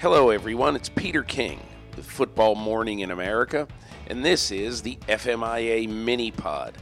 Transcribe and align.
Hello, 0.00 0.30
everyone. 0.30 0.76
It's 0.76 0.88
Peter 0.88 1.24
King 1.24 1.58
with 1.96 2.06
Football 2.08 2.54
Morning 2.54 3.00
in 3.00 3.10
America, 3.10 3.66
and 4.06 4.24
this 4.24 4.52
is 4.52 4.80
the 4.80 4.94
FMIA 5.08 5.88
Mini 5.88 6.30
Pod, 6.30 6.78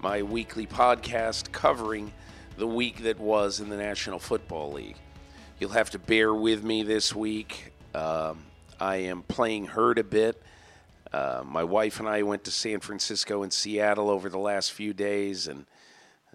my 0.00 0.22
weekly 0.22 0.68
podcast 0.68 1.50
covering 1.50 2.12
the 2.56 2.68
week 2.68 3.02
that 3.02 3.18
was 3.18 3.58
in 3.58 3.68
the 3.68 3.76
National 3.76 4.20
Football 4.20 4.70
League. 4.70 4.94
You'll 5.58 5.70
have 5.70 5.90
to 5.90 5.98
bear 5.98 6.32
with 6.32 6.62
me 6.62 6.84
this 6.84 7.12
week. 7.12 7.72
Um, 7.96 8.44
I 8.78 8.98
am 8.98 9.24
playing 9.24 9.66
hurt 9.66 9.98
a 9.98 10.04
bit. 10.04 10.40
Uh, 11.12 11.42
my 11.44 11.64
wife 11.64 11.98
and 11.98 12.08
I 12.08 12.22
went 12.22 12.44
to 12.44 12.52
San 12.52 12.78
Francisco 12.78 13.42
and 13.42 13.52
Seattle 13.52 14.08
over 14.08 14.28
the 14.28 14.38
last 14.38 14.70
few 14.70 14.94
days, 14.94 15.48
and 15.48 15.66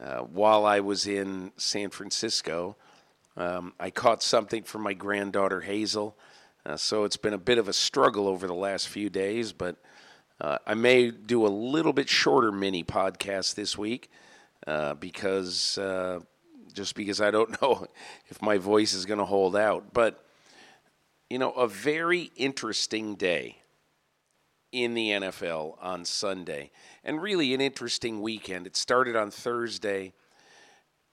uh, 0.03 0.17
while 0.23 0.65
I 0.65 0.81
was 0.81 1.07
in 1.07 1.53
San 1.55 1.89
Francisco, 1.89 2.75
um, 3.37 3.73
I 3.79 3.89
caught 3.89 4.21
something 4.21 4.63
from 4.63 4.81
my 4.81 4.93
granddaughter 4.93 5.61
Hazel, 5.61 6.17
uh, 6.65 6.75
so 6.75 7.05
it's 7.05 7.17
been 7.17 7.33
a 7.33 7.37
bit 7.37 7.57
of 7.57 7.69
a 7.69 7.73
struggle 7.73 8.27
over 8.27 8.47
the 8.47 8.53
last 8.53 8.89
few 8.89 9.09
days, 9.09 9.53
but 9.53 9.77
uh, 10.41 10.57
I 10.67 10.73
may 10.73 11.11
do 11.11 11.45
a 11.45 11.47
little 11.47 11.93
bit 11.93 12.09
shorter 12.09 12.51
mini 12.51 12.83
podcast 12.83 13.55
this 13.55 13.77
week 13.77 14.09
uh, 14.67 14.95
because 14.95 15.77
uh, 15.77 16.19
just 16.73 16.95
because 16.95 17.19
I 17.19 17.31
don't 17.31 17.61
know 17.61 17.87
if 18.29 18.41
my 18.41 18.57
voice 18.57 18.93
is 18.93 19.05
going 19.05 19.19
to 19.19 19.25
hold 19.25 19.55
out. 19.55 19.93
But, 19.93 20.23
you 21.29 21.39
know, 21.39 21.51
a 21.51 21.67
very 21.67 22.31
interesting 22.35 23.15
day 23.15 23.57
in 24.71 24.93
the 24.93 25.09
NFL 25.11 25.77
on 25.81 26.05
Sunday, 26.05 26.71
and 27.03 27.21
really 27.21 27.53
an 27.53 27.61
interesting 27.61 28.21
weekend. 28.21 28.67
It 28.67 28.75
started 28.75 29.15
on 29.15 29.31
Thursday, 29.31 30.13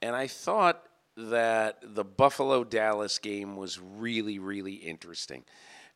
and 0.03 0.17
I 0.17 0.27
thought 0.27 0.83
that 1.17 1.79
the 1.83 2.05
Buffalo 2.05 2.65
Dallas 2.65 3.19
game 3.19 3.57
was 3.57 3.79
really, 3.79 4.39
really 4.39 4.75
interesting. 4.75 5.45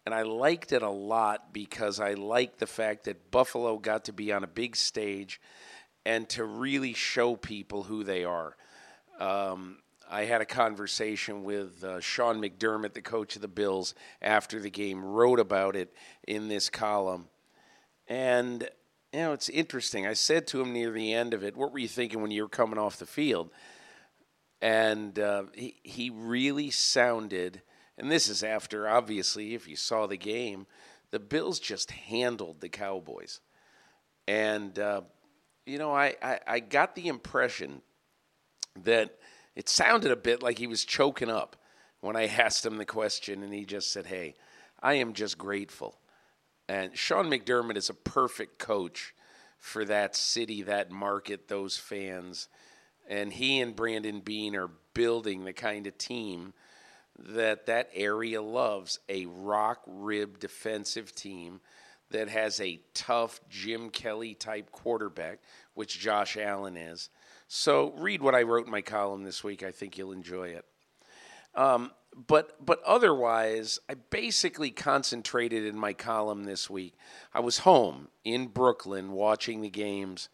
And 0.06 0.14
I 0.14 0.22
liked 0.22 0.72
it 0.72 0.82
a 0.82 0.90
lot 0.90 1.52
because 1.52 2.00
I 2.00 2.14
liked 2.14 2.60
the 2.60 2.66
fact 2.66 3.04
that 3.04 3.30
Buffalo 3.30 3.78
got 3.78 4.04
to 4.04 4.12
be 4.12 4.32
on 4.32 4.44
a 4.44 4.46
big 4.46 4.76
stage 4.76 5.40
and 6.06 6.28
to 6.30 6.44
really 6.44 6.94
show 6.94 7.36
people 7.36 7.82
who 7.82 8.04
they 8.04 8.24
are. 8.24 8.56
Um, 9.18 9.78
I 10.10 10.24
had 10.24 10.40
a 10.40 10.46
conversation 10.46 11.44
with 11.44 11.84
uh, 11.84 12.00
Sean 12.00 12.40
McDermott, 12.40 12.94
the 12.94 13.02
coach 13.02 13.36
of 13.36 13.42
the 13.42 13.48
Bills, 13.48 13.94
after 14.22 14.58
the 14.58 14.70
game, 14.70 15.04
wrote 15.04 15.38
about 15.38 15.76
it 15.76 15.92
in 16.26 16.48
this 16.48 16.70
column. 16.70 17.28
And, 18.06 18.70
you 19.12 19.20
know, 19.20 19.32
it's 19.34 19.50
interesting. 19.50 20.06
I 20.06 20.14
said 20.14 20.46
to 20.46 20.62
him 20.62 20.72
near 20.72 20.90
the 20.90 21.12
end 21.12 21.34
of 21.34 21.44
it, 21.44 21.56
What 21.56 21.72
were 21.72 21.78
you 21.78 21.88
thinking 21.88 22.22
when 22.22 22.30
you 22.30 22.42
were 22.42 22.48
coming 22.48 22.78
off 22.78 22.98
the 22.98 23.04
field? 23.04 23.50
And 24.60 25.18
uh, 25.18 25.44
he 25.54 25.76
he 25.82 26.10
really 26.10 26.70
sounded. 26.70 27.62
And 27.96 28.10
this 28.10 28.28
is 28.28 28.44
after, 28.44 28.88
obviously, 28.88 29.54
if 29.54 29.66
you 29.66 29.74
saw 29.74 30.06
the 30.06 30.16
game, 30.16 30.66
the 31.10 31.18
Bills 31.18 31.58
just 31.58 31.90
handled 31.90 32.60
the 32.60 32.68
Cowboys, 32.68 33.40
and 34.26 34.78
uh, 34.78 35.02
you 35.66 35.78
know, 35.78 35.92
I, 35.92 36.14
I 36.22 36.40
I 36.46 36.60
got 36.60 36.94
the 36.94 37.08
impression 37.08 37.82
that 38.84 39.16
it 39.56 39.68
sounded 39.68 40.12
a 40.12 40.16
bit 40.16 40.42
like 40.42 40.58
he 40.58 40.68
was 40.68 40.84
choking 40.84 41.30
up 41.30 41.56
when 42.00 42.14
I 42.14 42.26
asked 42.26 42.64
him 42.64 42.76
the 42.76 42.84
question, 42.84 43.42
and 43.42 43.52
he 43.52 43.64
just 43.64 43.92
said, 43.92 44.06
"Hey, 44.06 44.34
I 44.82 44.94
am 44.94 45.12
just 45.12 45.38
grateful." 45.38 45.98
And 46.68 46.96
Sean 46.96 47.30
McDermott 47.30 47.76
is 47.76 47.88
a 47.88 47.94
perfect 47.94 48.58
coach 48.58 49.14
for 49.58 49.84
that 49.86 50.14
city, 50.14 50.62
that 50.62 50.90
market, 50.90 51.48
those 51.48 51.78
fans 51.78 52.48
and 53.08 53.32
he 53.32 53.60
and 53.60 53.74
Brandon 53.74 54.20
Beane 54.20 54.54
are 54.54 54.70
building 54.94 55.44
the 55.44 55.52
kind 55.52 55.86
of 55.86 55.98
team 55.98 56.52
that 57.18 57.66
that 57.66 57.90
area 57.94 58.40
loves 58.40 59.00
a 59.08 59.26
rock 59.26 59.82
rib 59.86 60.38
defensive 60.38 61.14
team 61.14 61.60
that 62.10 62.28
has 62.28 62.60
a 62.60 62.80
tough 62.94 63.40
Jim 63.48 63.90
Kelly 63.90 64.34
type 64.34 64.70
quarterback, 64.70 65.40
which 65.74 65.98
Josh 65.98 66.36
Allen 66.36 66.76
is. 66.76 67.10
So 67.48 67.92
read 67.96 68.22
what 68.22 68.34
I 68.34 68.42
wrote 68.42 68.66
in 68.66 68.70
my 68.70 68.82
column 68.82 69.24
this 69.24 69.42
week. 69.42 69.62
I 69.62 69.72
think 69.72 69.98
you'll 69.98 70.12
enjoy 70.12 70.48
it. 70.48 70.64
Um, 71.54 71.90
but 72.26 72.64
but 72.64 72.82
otherwise, 72.84 73.78
I 73.88 73.94
basically 73.94 74.70
concentrated 74.70 75.64
in 75.64 75.76
my 75.76 75.92
column 75.92 76.44
this 76.44 76.70
week. 76.70 76.94
I 77.34 77.40
was 77.40 77.58
home 77.58 78.08
in 78.24 78.46
Brooklyn 78.46 79.12
watching 79.12 79.60
the 79.60 79.70
games 79.70 80.28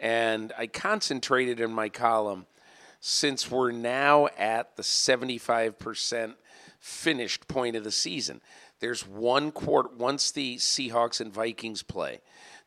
and 0.00 0.52
I 0.56 0.66
concentrated 0.66 1.60
in 1.60 1.72
my 1.72 1.88
column 1.88 2.46
since 3.00 3.50
we're 3.50 3.70
now 3.70 4.28
at 4.38 4.76
the 4.76 4.82
75% 4.82 6.34
finished 6.78 7.46
point 7.46 7.76
of 7.76 7.84
the 7.84 7.90
season. 7.90 8.40
There's 8.80 9.06
one 9.06 9.52
quarter, 9.52 9.90
once 9.96 10.30
the 10.30 10.56
Seahawks 10.56 11.20
and 11.20 11.32
Vikings 11.32 11.82
play, 11.82 12.20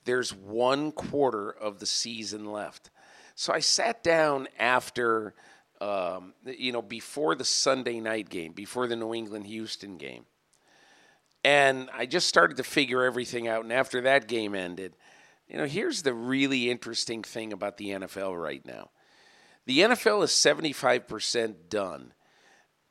there's 0.06 0.34
one 0.34 0.92
quarter 0.92 1.50
of 1.50 1.80
the 1.80 1.86
season 1.86 2.46
left. 2.46 2.92
So 3.36 3.52
I 3.52 3.60
sat 3.60 4.04
down 4.04 4.48
after, 4.60 5.34
um, 5.82 6.34
you 6.46 6.72
know, 6.72 6.84
before 6.84 7.34
the 7.34 7.46
Sunday 7.46 8.00
night 8.00 8.30
game, 8.30 8.54
before 8.54 8.88
the 8.88 8.96
New 8.96 9.14
England 9.14 9.48
Houston 9.48 9.98
game. 9.98 10.26
And 11.44 11.90
I 11.94 12.06
just 12.06 12.28
started 12.28 12.58
to 12.58 12.64
figure 12.64 13.04
everything 13.04 13.48
out. 13.48 13.64
And 13.64 13.74
after 13.74 14.02
that 14.02 14.28
game 14.28 14.54
ended, 14.56 14.94
you 15.54 15.60
know, 15.60 15.66
here's 15.66 16.02
the 16.02 16.16
really 16.16 16.72
interesting 16.72 17.22
thing 17.22 17.54
about 17.54 17.78
the 17.78 17.90
NFL 17.90 18.42
right 18.42 18.66
now 18.66 18.90
the 19.66 19.80
NFL 19.80 20.24
is 20.26 20.32
75% 20.32 21.70
done, 21.70 22.14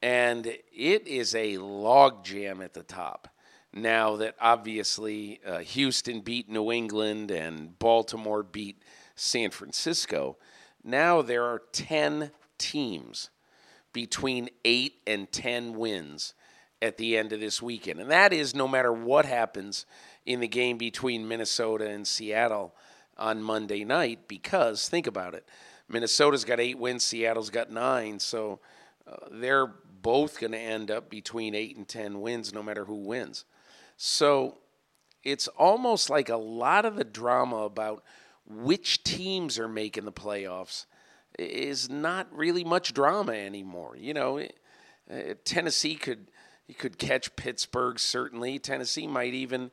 and 0.00 0.46
it 0.46 1.06
is 1.06 1.34
a 1.34 1.58
logjam 1.58 2.64
at 2.64 2.72
the 2.72 2.82
top. 2.82 3.28
Now 3.74 4.16
that 4.16 4.36
obviously 4.40 5.40
uh, 5.46 5.58
Houston 5.58 6.20
beat 6.20 6.48
New 6.48 6.72
England 6.72 7.30
and 7.30 7.78
Baltimore 7.78 8.42
beat 8.42 8.82
San 9.16 9.50
Francisco, 9.50 10.38
now 10.82 11.20
there 11.20 11.44
are 11.44 11.62
10 11.72 12.30
teams 12.58 13.30
between 13.92 14.48
8 14.64 14.94
and 15.06 15.30
10 15.30 15.74
wins 15.74 16.32
at 16.80 16.96
the 16.96 17.16
end 17.16 17.32
of 17.32 17.40
this 17.40 17.62
weekend. 17.62 18.00
And 18.00 18.10
that 18.10 18.32
is 18.32 18.54
no 18.54 18.66
matter 18.66 18.92
what 18.92 19.24
happens 19.24 19.86
in 20.24 20.40
the 20.40 20.48
game 20.48 20.78
between 20.78 21.26
Minnesota 21.26 21.88
and 21.88 22.06
Seattle 22.06 22.74
on 23.16 23.42
Monday 23.42 23.84
night 23.84 24.28
because 24.28 24.88
think 24.88 25.06
about 25.06 25.34
it. 25.34 25.46
Minnesota's 25.88 26.44
got 26.44 26.60
eight 26.60 26.78
wins, 26.78 27.04
Seattle's 27.04 27.50
got 27.50 27.70
nine. 27.70 28.18
So 28.18 28.60
uh, 29.06 29.16
they're 29.30 29.66
both 29.66 30.40
going 30.40 30.52
to 30.52 30.58
end 30.58 30.90
up 30.90 31.10
between 31.10 31.54
eight 31.54 31.76
and 31.76 31.86
10 31.86 32.20
wins 32.20 32.52
no 32.52 32.62
matter 32.62 32.84
who 32.84 32.96
wins. 32.96 33.44
So 33.96 34.58
it's 35.22 35.48
almost 35.48 36.10
like 36.10 36.28
a 36.28 36.36
lot 36.36 36.84
of 36.84 36.96
the 36.96 37.04
drama 37.04 37.58
about 37.58 38.02
which 38.46 39.04
teams 39.04 39.58
are 39.58 39.68
making 39.68 40.04
the 40.04 40.12
playoffs 40.12 40.86
is 41.38 41.88
not 41.88 42.26
really 42.32 42.64
much 42.64 42.92
drama 42.92 43.32
anymore. 43.32 43.96
You 43.96 44.14
know, 44.14 44.38
uh, 44.38 45.34
Tennessee 45.44 45.94
could 45.94 46.28
could 46.78 46.98
catch 46.98 47.36
Pittsburgh 47.36 47.98
certainly. 47.98 48.58
Tennessee 48.58 49.06
might 49.06 49.34
even 49.34 49.70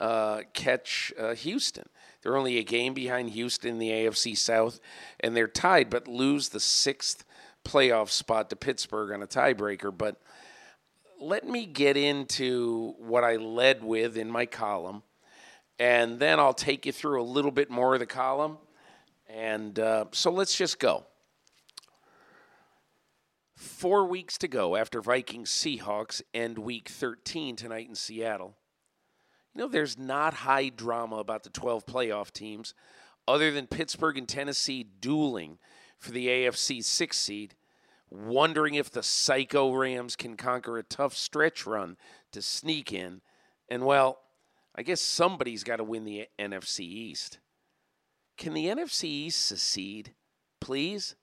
uh, 0.00 0.42
catch 0.52 1.12
uh, 1.18 1.34
Houston. 1.34 1.88
They're 2.22 2.36
only 2.36 2.58
a 2.58 2.64
game 2.64 2.94
behind 2.94 3.30
Houston 3.30 3.70
in 3.70 3.78
the 3.78 3.90
AFC 3.90 4.36
South, 4.36 4.80
and 5.20 5.36
they're 5.36 5.48
tied, 5.48 5.90
but 5.90 6.08
lose 6.08 6.48
the 6.48 6.60
sixth 6.60 7.24
playoff 7.64 8.10
spot 8.10 8.50
to 8.50 8.56
Pittsburgh 8.56 9.12
on 9.12 9.22
a 9.22 9.26
tiebreaker. 9.26 9.96
But 9.96 10.20
let 11.20 11.46
me 11.46 11.66
get 11.66 11.96
into 11.96 12.94
what 12.98 13.24
I 13.24 13.36
led 13.36 13.82
with 13.82 14.16
in 14.16 14.30
my 14.30 14.46
column, 14.46 15.02
and 15.78 16.18
then 16.18 16.38
I'll 16.40 16.54
take 16.54 16.86
you 16.86 16.92
through 16.92 17.20
a 17.20 17.24
little 17.24 17.50
bit 17.50 17.70
more 17.70 17.94
of 17.94 18.00
the 18.00 18.06
column. 18.06 18.58
And 19.28 19.78
uh, 19.78 20.06
so 20.12 20.30
let's 20.30 20.56
just 20.56 20.78
go. 20.78 21.04
Four 23.56 24.06
weeks 24.06 24.38
to 24.38 24.48
go 24.48 24.76
after 24.76 25.00
Vikings 25.00 25.50
Seahawks 25.50 26.22
end 26.34 26.58
week 26.58 26.88
13 26.88 27.56
tonight 27.56 27.88
in 27.88 27.94
Seattle. 27.94 28.54
You 29.56 29.62
know, 29.62 29.68
there's 29.68 29.96
not 29.96 30.34
high 30.34 30.68
drama 30.68 31.16
about 31.16 31.42
the 31.42 31.48
12 31.48 31.86
playoff 31.86 32.30
teams 32.30 32.74
other 33.26 33.50
than 33.50 33.66
Pittsburgh 33.66 34.18
and 34.18 34.28
Tennessee 34.28 34.84
dueling 35.00 35.56
for 35.98 36.10
the 36.10 36.26
AFC 36.26 36.84
six 36.84 37.16
seed, 37.16 37.54
wondering 38.10 38.74
if 38.74 38.90
the 38.90 39.02
psycho 39.02 39.72
Rams 39.72 40.14
can 40.14 40.36
conquer 40.36 40.76
a 40.76 40.82
tough 40.82 41.16
stretch 41.16 41.64
run 41.64 41.96
to 42.32 42.42
sneak 42.42 42.92
in. 42.92 43.22
And, 43.70 43.86
well, 43.86 44.18
I 44.74 44.82
guess 44.82 45.00
somebody's 45.00 45.64
got 45.64 45.76
to 45.76 45.84
win 45.84 46.04
the 46.04 46.26
NFC 46.38 46.80
East. 46.80 47.38
Can 48.36 48.52
the 48.52 48.66
NFC 48.66 49.04
East 49.04 49.42
secede, 49.42 50.12
please? 50.60 51.16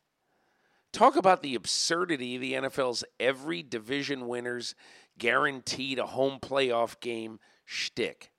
Talk 0.91 1.15
about 1.15 1.43
the 1.43 1.53
absurdity 1.53 2.33
of 2.33 2.41
the 2.41 2.53
NFL's 2.53 3.03
every 3.19 3.61
division 3.61 4.27
winner's 4.27 4.73
guaranteed 5.19 5.99
a 5.99 6.07
home 6.07 6.39
playoff 6.41 6.99
game 6.99 7.37
shtick. 7.65 8.31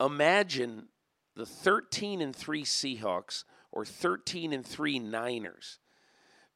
Imagine 0.00 0.88
the 1.36 1.46
13 1.46 2.20
and 2.20 2.34
3 2.34 2.64
Seahawks 2.64 3.44
or 3.72 3.84
13 3.84 4.52
and 4.52 4.66
3 4.66 4.98
Niners 4.98 5.78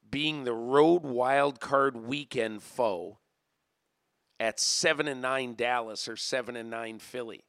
being 0.09 0.43
the 0.43 0.53
road 0.53 1.03
wild 1.03 1.59
card 1.59 1.97
weekend 1.97 2.63
foe 2.63 3.17
at 4.39 4.59
7 4.59 5.07
and 5.07 5.21
9 5.21 5.55
Dallas 5.55 6.07
or 6.07 6.15
7 6.15 6.55
and 6.55 6.69
9 6.69 6.99
Philly. 6.99 7.43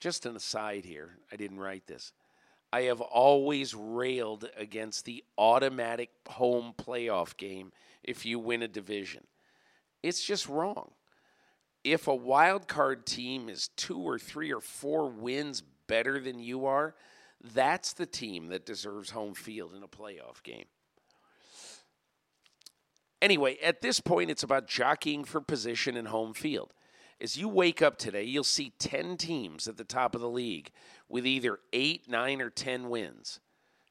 Just 0.00 0.26
an 0.26 0.36
aside 0.36 0.84
here, 0.84 1.18
I 1.32 1.36
didn't 1.36 1.58
write 1.58 1.86
this. 1.86 2.12
I 2.72 2.82
have 2.82 3.00
always 3.00 3.74
railed 3.74 4.48
against 4.56 5.04
the 5.04 5.24
automatic 5.38 6.10
home 6.28 6.74
playoff 6.76 7.36
game 7.36 7.72
if 8.04 8.26
you 8.26 8.38
win 8.38 8.62
a 8.62 8.68
division. 8.68 9.26
It's 10.02 10.22
just 10.22 10.48
wrong. 10.48 10.92
If 11.84 12.08
a 12.08 12.14
wild 12.14 12.68
card 12.68 13.06
team 13.06 13.48
is 13.48 13.68
two 13.76 13.98
or 13.98 14.18
three 14.18 14.52
or 14.52 14.60
four 14.60 15.08
wins 15.08 15.62
better 15.86 16.20
than 16.20 16.38
you 16.40 16.66
are, 16.66 16.94
that's 17.54 17.92
the 17.92 18.06
team 18.06 18.48
that 18.48 18.66
deserves 18.66 19.10
home 19.10 19.34
field 19.34 19.74
in 19.74 19.82
a 19.82 19.88
playoff 19.88 20.42
game. 20.42 20.66
Anyway, 23.20 23.58
at 23.62 23.80
this 23.80 24.00
point, 24.00 24.30
it's 24.30 24.42
about 24.42 24.68
jockeying 24.68 25.24
for 25.24 25.40
position 25.40 25.96
and 25.96 26.08
home 26.08 26.34
field. 26.34 26.72
As 27.20 27.36
you 27.36 27.48
wake 27.48 27.82
up 27.82 27.96
today, 27.96 28.22
you'll 28.22 28.44
see 28.44 28.72
10 28.78 29.16
teams 29.16 29.66
at 29.66 29.76
the 29.76 29.84
top 29.84 30.14
of 30.14 30.20
the 30.20 30.28
league 30.28 30.70
with 31.08 31.26
either 31.26 31.58
8, 31.72 32.08
9, 32.08 32.40
or 32.40 32.50
10 32.50 32.88
wins. 32.88 33.40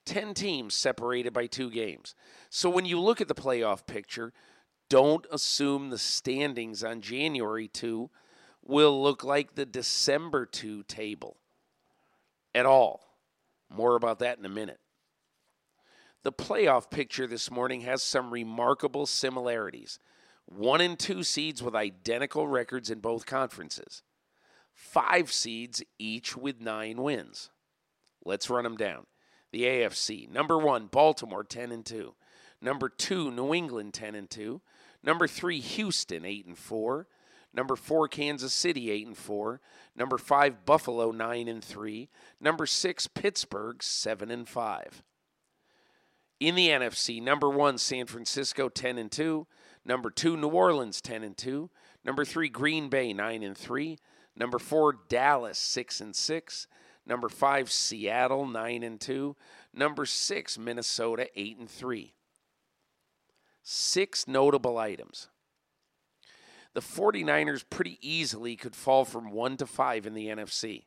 10 0.06 0.34
teams 0.34 0.74
separated 0.74 1.34
by 1.34 1.46
two 1.46 1.70
games. 1.70 2.16
So 2.50 2.70
when 2.70 2.86
you 2.86 3.00
look 3.00 3.20
at 3.20 3.28
the 3.28 3.36
playoff 3.36 3.86
picture, 3.86 4.32
don't 4.90 5.26
assume 5.32 5.90
the 5.90 5.98
standings 5.98 6.84
on 6.84 7.02
January 7.02 7.68
2 7.68 8.10
will 8.66 9.02
look 9.02 9.24
like 9.24 9.56
the 9.56 9.66
December 9.66 10.46
2 10.46 10.84
table 10.84 11.38
at 12.54 12.66
all. 12.66 13.02
More 13.70 13.96
about 13.96 14.20
that 14.20 14.38
in 14.38 14.46
a 14.46 14.50
minute. 14.50 14.80
The 16.24 16.32
playoff 16.32 16.90
picture 16.90 17.28
this 17.28 17.50
morning 17.52 17.82
has 17.82 18.04
some 18.04 18.32
remarkable 18.32 19.06
similarities 19.06 20.00
one 20.46 20.80
and 20.80 20.98
two 20.98 21.24
seeds 21.24 21.62
with 21.62 21.76
identical 21.76 22.48
records 22.48 22.90
in 22.90 23.00
both 23.00 23.26
conferences, 23.26 24.02
five 24.74 25.32
seeds 25.32 25.84
each 26.00 26.38
with 26.38 26.62
nine 26.62 27.02
wins. 27.02 27.50
Let's 28.24 28.50
run 28.50 28.64
them 28.64 28.78
down. 28.78 29.08
The 29.52 29.64
AFC 29.64 30.30
number 30.30 30.58
one, 30.58 30.88
Baltimore 30.88 31.44
10 31.44 31.72
and 31.72 31.86
2. 31.86 32.14
Number 32.62 32.90
two, 32.90 33.30
New 33.30 33.54
England 33.54 33.94
10 33.94 34.16
and 34.16 34.30
2. 34.30 34.62
Number 35.08 35.26
three, 35.26 35.62
Houston 35.62 36.26
8 36.26 36.46
and 36.48 36.58
4. 36.58 37.08
Number 37.54 37.78
four, 37.78 38.10
Kansas 38.10 38.54
City 38.54 38.92
8 38.92 39.08
and 39.08 39.18
4. 39.18 39.62
Number 39.96 40.18
five, 40.18 40.66
Buffalo 40.66 41.12
9 41.12 41.48
and 41.48 41.64
3. 41.64 42.10
Number 42.42 42.66
six, 42.66 43.08
Pittsburgh 43.08 43.82
7 43.82 44.30
and 44.30 44.50
5. 44.50 45.04
In 46.42 46.56
the 46.56 46.68
NFC, 46.68 47.24
number 47.24 47.50
one, 47.50 47.78
San 47.78 48.06
Francisco 48.06 48.68
10 48.68 48.98
and 48.98 49.10
2. 49.10 49.48
Number 49.86 50.10
two, 50.10 50.36
New 50.36 50.50
Orleans, 50.50 51.00
10 51.00 51.24
and 51.24 51.38
2. 51.38 51.70
Number 52.04 52.26
three, 52.26 52.50
Green 52.50 52.90
Bay, 52.90 53.14
9 53.14 53.44
and 53.44 53.58
3. 53.58 53.98
Number 54.36 54.60
four, 54.60 54.94
Dallas, 55.08 55.58
6 55.58 56.02
and 56.02 56.16
6. 56.18 56.68
Number 57.06 57.30
five, 57.30 57.72
Seattle, 57.72 58.46
9 58.46 58.84
and 58.84 59.00
2. 59.00 59.38
Number 59.74 60.06
six, 60.06 60.60
Minnesota, 60.60 61.30
8 61.34 61.60
and 61.60 61.70
3. 61.70 62.14
Six 63.70 64.30
notable 64.30 64.78
items. 64.78 65.28
The 66.74 66.80
49ers 66.80 67.66
pretty 67.70 67.98
easily 68.02 68.56
could 68.56 68.76
fall 68.76 69.04
from 69.04 69.32
1 69.32 69.58
to 69.58 69.66
5 69.66 70.06
in 70.06 70.14
the 70.14 70.28
NFC. 70.28 70.86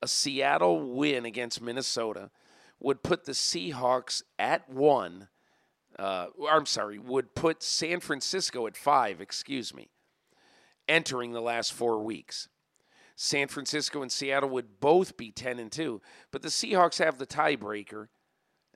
A 0.00 0.06
Seattle 0.06 0.94
win 0.94 1.24
against 1.24 1.60
Minnesota 1.60 2.30
would 2.78 3.02
put 3.02 3.24
the 3.24 3.32
Seahawks 3.32 4.22
at 4.38 4.70
1 4.70 5.28
uh, 5.98 6.26
I'm 6.48 6.66
sorry, 6.66 6.98
would 6.98 7.34
put 7.34 7.62
San 7.62 8.00
Francisco 8.00 8.66
at 8.66 8.76
five, 8.76 9.20
excuse 9.20 9.74
me, 9.74 9.90
entering 10.88 11.32
the 11.32 11.42
last 11.42 11.72
four 11.72 11.98
weeks. 12.02 12.48
San 13.16 13.48
Francisco 13.48 14.00
and 14.00 14.10
Seattle 14.10 14.48
would 14.50 14.80
both 14.80 15.16
be 15.16 15.30
10 15.30 15.58
and 15.58 15.70
2, 15.70 16.00
but 16.30 16.42
the 16.42 16.48
Seahawks 16.48 17.04
have 17.04 17.18
the 17.18 17.26
tiebreaker, 17.26 18.06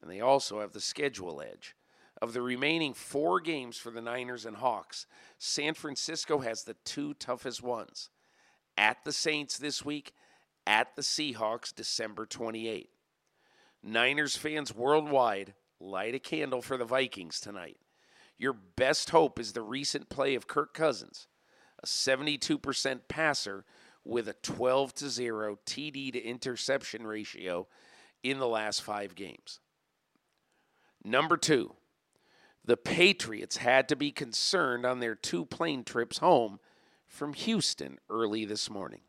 and 0.03 0.11
they 0.11 0.21
also 0.21 0.61
have 0.61 0.73
the 0.73 0.81
schedule 0.81 1.41
edge. 1.41 1.75
Of 2.25 2.33
the 2.33 2.41
remaining 2.41 2.95
four 2.95 3.39
games 3.39 3.77
for 3.77 3.91
the 3.91 4.01
Niners 4.01 4.47
and 4.47 4.57
Hawks, 4.57 5.05
San 5.39 5.75
Francisco 5.75 6.39
has 6.39 6.65
the 6.65 6.77
two 6.83 7.13
toughest 7.13 7.63
ones 7.63 8.09
at 8.79 9.05
the 9.05 9.13
Saints 9.13 9.59
this 9.59 9.85
week, 9.85 10.15
at 10.67 10.97
the 10.97 11.03
Seahawks 11.03 11.75
December 11.75 12.25
28. 12.25 12.89
Niners 13.83 14.37
fans 14.39 14.75
worldwide 14.75 15.53
light 15.79 16.15
a 16.15 16.19
candle 16.19 16.63
for 16.63 16.79
the 16.79 16.87
Vikings 16.87 17.41
tonight. 17.41 17.77
Your 18.39 18.55
best 18.55 19.11
hope 19.11 19.39
is 19.39 19.53
the 19.53 19.61
recent 19.61 20.09
play 20.09 20.35
of 20.35 20.49
Kirk 20.49 20.73
Cousins, 20.73 21.27
a 21.83 21.87
72% 21.87 23.01
passer 23.07 23.67
with 24.03 24.29
a 24.29 24.37
12 24.43 24.95
to 24.95 25.11
0 25.11 25.59
TD 25.67 26.15
to 26.15 26.23
interception 26.25 27.07
ratio 27.07 27.67
in 28.23 28.39
the 28.39 28.49
last 28.49 28.81
5 28.81 29.15
games. 29.15 29.61
Number 31.05 31.37
2, 31.37 31.75
the 32.65 32.77
Patriots 32.77 33.59
had 33.59 33.89
to 33.89 33.97
be 33.97 34.11
concerned 34.11 34.87
on 34.87 35.01
their 35.01 35.15
two 35.15 35.45
plane 35.45 35.85
trips 35.85 36.19
home 36.19 36.59
from 37.07 37.35
Houston 37.35 37.99
early 38.09 38.45
this 38.45 38.71
morning. 38.71 39.01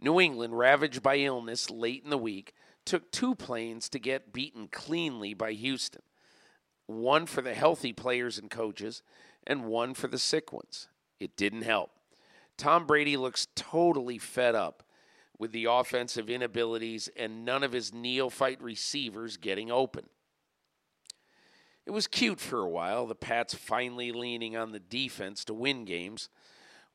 New 0.00 0.20
England, 0.20 0.58
ravaged 0.58 1.02
by 1.02 1.16
illness 1.16 1.70
late 1.70 2.02
in 2.04 2.10
the 2.10 2.18
week, 2.18 2.54
took 2.84 3.10
two 3.10 3.34
planes 3.34 3.88
to 3.88 3.98
get 3.98 4.32
beaten 4.32 4.68
cleanly 4.68 5.34
by 5.34 5.52
Houston 5.52 6.02
one 6.86 7.26
for 7.26 7.42
the 7.42 7.54
healthy 7.54 7.92
players 7.92 8.38
and 8.38 8.50
coaches, 8.50 9.02
and 9.46 9.64
one 9.64 9.94
for 9.94 10.08
the 10.08 10.18
sick 10.18 10.52
ones. 10.52 10.88
It 11.18 11.36
didn't 11.36 11.62
help. 11.62 11.90
Tom 12.56 12.86
Brady 12.86 13.16
looks 13.16 13.48
totally 13.54 14.18
fed 14.18 14.54
up 14.54 14.82
with 15.38 15.52
the 15.52 15.64
offensive 15.64 16.28
inabilities 16.28 17.08
and 17.16 17.44
none 17.44 17.62
of 17.62 17.72
his 17.72 17.92
neophyte 17.92 18.62
receivers 18.62 19.36
getting 19.36 19.70
open. 19.70 20.08
It 21.86 21.90
was 21.90 22.06
cute 22.06 22.40
for 22.40 22.60
a 22.60 22.68
while, 22.68 23.06
the 23.06 23.14
Pats 23.14 23.54
finally 23.54 24.12
leaning 24.12 24.56
on 24.56 24.72
the 24.72 24.78
defense 24.78 25.44
to 25.46 25.54
win 25.54 25.84
games, 25.84 26.28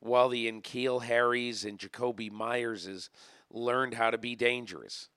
while 0.00 0.28
the 0.28 0.50
N'Keal 0.50 1.02
Harrys 1.02 1.64
and 1.64 1.78
Jakobi 1.78 2.30
Meyerses 2.30 3.10
learned 3.50 3.94
how 3.94 4.10
to 4.10 4.18
be 4.18 4.34
dangerous 4.34 5.08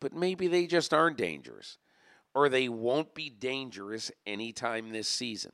but 0.00 0.14
maybe 0.14 0.48
they 0.48 0.66
just 0.66 0.92
aren't 0.92 1.18
dangerous, 1.18 1.78
or 2.34 2.48
they 2.48 2.68
won't 2.68 3.14
be 3.14 3.28
dangerous 3.28 4.10
anytime 4.26 4.90
this 4.90 5.08
season. 5.08 5.52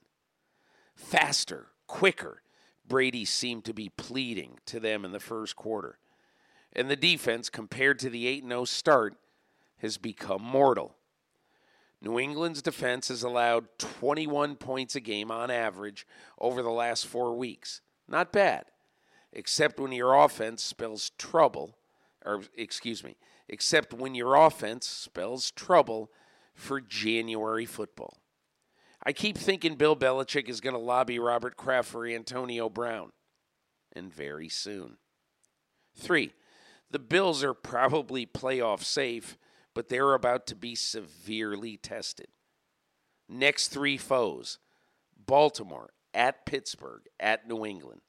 Faster, 0.94 1.66
quicker, 1.86 2.42
Brady 2.86 3.24
seemed 3.24 3.64
to 3.64 3.74
be 3.74 3.88
pleading 3.88 4.58
to 4.66 4.78
them 4.78 5.04
in 5.04 5.10
the 5.10 5.20
first 5.20 5.56
quarter. 5.56 5.98
And 6.72 6.88
the 6.88 6.96
defense, 6.96 7.50
compared 7.50 7.98
to 8.00 8.10
the 8.10 8.26
8 8.26 8.44
0 8.46 8.64
start, 8.64 9.16
has 9.78 9.98
become 9.98 10.42
mortal. 10.42 10.94
New 12.00 12.18
England's 12.18 12.62
defense 12.62 13.08
has 13.08 13.22
allowed 13.22 13.66
21 13.78 14.56
points 14.56 14.94
a 14.94 15.00
game 15.00 15.30
on 15.30 15.50
average 15.50 16.06
over 16.38 16.62
the 16.62 16.70
last 16.70 17.06
four 17.06 17.34
weeks. 17.36 17.80
Not 18.08 18.32
bad, 18.32 18.66
except 19.32 19.80
when 19.80 19.92
your 19.92 20.14
offense 20.14 20.62
spells 20.62 21.10
trouble, 21.18 21.76
or 22.24 22.42
excuse 22.56 23.02
me, 23.02 23.16
except 23.48 23.94
when 23.94 24.14
your 24.14 24.34
offense 24.34 24.86
spells 24.86 25.50
trouble 25.50 26.10
for 26.54 26.80
January 26.80 27.66
football. 27.66 28.18
I 29.02 29.12
keep 29.12 29.38
thinking 29.38 29.76
Bill 29.76 29.96
Belichick 29.96 30.48
is 30.48 30.60
going 30.60 30.74
to 30.74 30.80
lobby 30.80 31.18
Robert 31.18 31.56
Kraft 31.56 31.88
for 31.88 32.06
Antonio 32.06 32.68
Brown, 32.68 33.12
and 33.92 34.12
very 34.12 34.48
soon. 34.48 34.98
Three, 35.96 36.32
the 36.90 36.98
Bills 36.98 37.42
are 37.42 37.54
probably 37.54 38.26
playoff 38.26 38.82
safe, 38.82 39.38
but 39.76 39.90
they're 39.90 40.14
about 40.14 40.46
to 40.46 40.54
be 40.56 40.74
severely 40.74 41.76
tested. 41.76 42.28
Next 43.28 43.68
three 43.68 43.98
foes 43.98 44.58
Baltimore, 45.26 45.90
at 46.14 46.46
Pittsburgh, 46.46 47.02
at 47.20 47.46
New 47.46 47.66
England. 47.66 48.00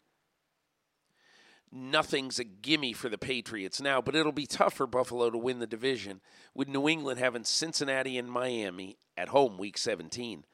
Nothing's 1.69 2.39
a 2.39 2.45
gimme 2.45 2.93
for 2.93 3.09
the 3.09 3.17
Patriots 3.17 3.81
now, 3.81 4.01
but 4.01 4.15
it'll 4.15 4.31
be 4.31 4.45
tough 4.45 4.75
for 4.75 4.87
Buffalo 4.87 5.29
to 5.29 5.37
win 5.37 5.59
the 5.59 5.67
division, 5.67 6.21
with 6.55 6.69
New 6.69 6.87
England 6.87 7.19
having 7.19 7.43
Cincinnati 7.43 8.17
and 8.17 8.31
Miami 8.31 8.97
at 9.17 9.27
home 9.27 9.57
week 9.57 9.77
17 9.77 10.45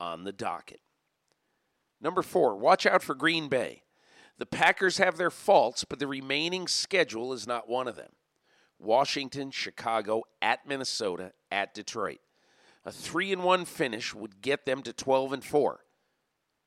on 0.00 0.24
the 0.24 0.32
docket. 0.32 0.80
Number 2.00 2.22
four, 2.22 2.56
watch 2.56 2.86
out 2.86 3.02
for 3.02 3.14
Green 3.14 3.48
Bay. 3.48 3.82
The 4.38 4.46
Packers 4.46 4.96
have 4.96 5.18
their 5.18 5.30
faults, 5.30 5.84
but 5.84 5.98
the 5.98 6.06
remaining 6.06 6.66
schedule 6.66 7.34
is 7.34 7.46
not 7.46 7.68
one 7.68 7.88
of 7.88 7.96
them. 7.96 8.12
Washington, 8.82 9.50
Chicago, 9.50 10.22
at 10.40 10.66
Minnesota, 10.66 11.32
at 11.50 11.74
Detroit. 11.74 12.18
A 12.84 12.90
3 12.92 13.32
and 13.32 13.44
1 13.44 13.64
finish 13.64 14.14
would 14.14 14.42
get 14.42 14.66
them 14.66 14.82
to 14.82 14.92
12 14.92 15.32
and 15.32 15.44
4. 15.44 15.80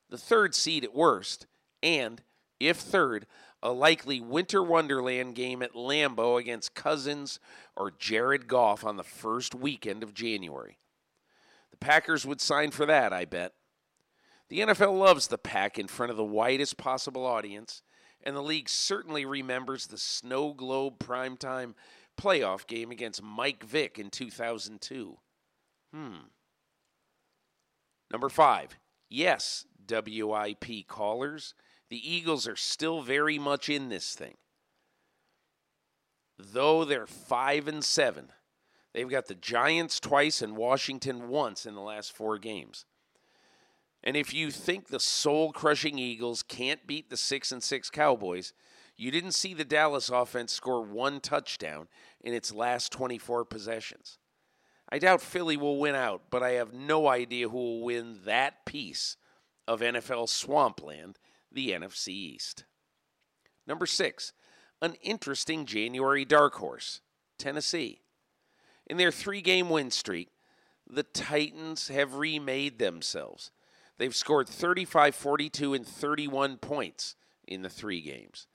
The 0.09 0.17
third 0.17 0.55
seed 0.55 0.83
at 0.83 0.95
worst, 0.95 1.47
and 1.83 2.21
if 2.59 2.77
third, 2.77 3.25
a 3.61 3.71
likely 3.71 4.21
winter 4.21 4.63
wonderland 4.63 5.35
game 5.35 5.61
at 5.61 5.73
Lambeau 5.73 6.39
against 6.39 6.75
Cousins 6.75 7.39
or 7.75 7.91
Jared 7.91 8.47
Goff 8.47 8.85
on 8.85 8.95
the 8.95 9.03
first 9.03 9.55
weekend 9.55 10.03
of 10.03 10.13
January. 10.13 10.77
The 11.71 11.77
Packers 11.77 12.25
would 12.25 12.39
sign 12.39 12.71
for 12.71 12.85
that, 12.85 13.11
I 13.11 13.25
bet. 13.25 13.53
The 14.49 14.59
NFL 14.59 14.97
loves 14.97 15.27
the 15.27 15.37
pack 15.37 15.79
in 15.79 15.87
front 15.87 16.11
of 16.11 16.17
the 16.17 16.23
widest 16.23 16.77
possible 16.77 17.25
audience, 17.25 17.81
and 18.23 18.35
the 18.35 18.43
league 18.43 18.69
certainly 18.69 19.25
remembers 19.25 19.87
the 19.87 19.97
snow 19.97 20.53
globe 20.53 20.99
primetime 20.99 21.73
playoff 22.17 22.67
game 22.67 22.91
against 22.91 23.21
Mike 23.21 23.63
Vick 23.63 23.99
in 23.99 24.09
2002. 24.09 25.17
Hmm. 25.93 26.13
Number 28.11 28.29
five. 28.29 28.77
Yes, 29.09 29.65
WIP 29.89 30.87
callers. 30.87 31.53
The 31.89 32.13
Eagles 32.13 32.47
are 32.47 32.55
still 32.55 33.01
very 33.01 33.37
much 33.37 33.69
in 33.69 33.89
this 33.89 34.15
thing. 34.15 34.35
Though 36.37 36.83
they're 36.83 37.07
five 37.07 37.67
and 37.67 37.83
seven, 37.83 38.31
they've 38.93 39.09
got 39.09 39.27
the 39.27 39.35
Giants 39.35 39.99
twice 39.99 40.41
and 40.41 40.57
Washington 40.57 41.29
once 41.29 41.65
in 41.65 41.75
the 41.75 41.81
last 41.81 42.11
four 42.11 42.37
games. 42.37 42.85
And 44.03 44.15
if 44.15 44.33
you 44.33 44.51
think 44.51 44.87
the 44.87 44.99
soul 44.99 45.51
crushing 45.51 45.97
Eagles 45.97 46.43
can't 46.43 46.85
beat 46.85 47.09
the 47.09 47.17
six 47.17 47.51
and 47.51 47.63
six 47.63 47.89
Cowboys, 47.89 48.53
you 48.97 49.11
didn't 49.11 49.33
see 49.33 49.53
the 49.53 49.65
Dallas 49.65 50.09
offense 50.09 50.53
score 50.53 50.81
one 50.81 51.19
touchdown 51.19 51.87
in 52.21 52.33
its 52.33 52.53
last 52.53 52.91
24 52.91 53.45
possessions. 53.45 54.17
I 54.89 54.99
doubt 54.99 55.21
Philly 55.21 55.57
will 55.57 55.79
win 55.79 55.95
out, 55.95 56.23
but 56.29 56.43
I 56.43 56.51
have 56.51 56.73
no 56.73 57.07
idea 57.07 57.49
who 57.49 57.57
will 57.57 57.83
win 57.83 58.19
that 58.25 58.65
piece 58.65 59.17
of 59.67 59.81
NFL 59.81 60.29
swampland, 60.29 61.17
the 61.51 61.71
NFC 61.71 62.09
East. 62.09 62.65
Number 63.67 63.85
six, 63.85 64.31
an 64.81 64.93
interesting 65.01 65.65
January 65.65 66.23
dark 66.23 66.55
horse, 66.55 67.01
Tennessee. 67.37 68.01
In 68.87 68.97
their 68.97 69.11
three 69.11 69.41
game 69.41 69.69
win 69.69 69.89
streak, 69.89 70.29
the 70.87 71.03
Titans 71.03 71.87
have 71.87 72.15
remade 72.15 72.77
themselves. 72.77 73.51
They've 73.97 74.15
scored 74.15 74.47
35, 74.47 75.15
42, 75.15 75.73
and 75.73 75.87
31 75.87 76.57
points 76.57 77.15
in 77.47 77.63
the 77.63 77.69
three 77.69 78.01
games. 78.01 78.47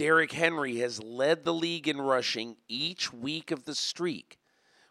Derrick 0.00 0.32
Henry 0.32 0.76
has 0.76 1.02
led 1.02 1.44
the 1.44 1.52
league 1.52 1.86
in 1.86 2.00
rushing 2.00 2.56
each 2.68 3.12
week 3.12 3.50
of 3.50 3.66
the 3.66 3.74
streak 3.74 4.38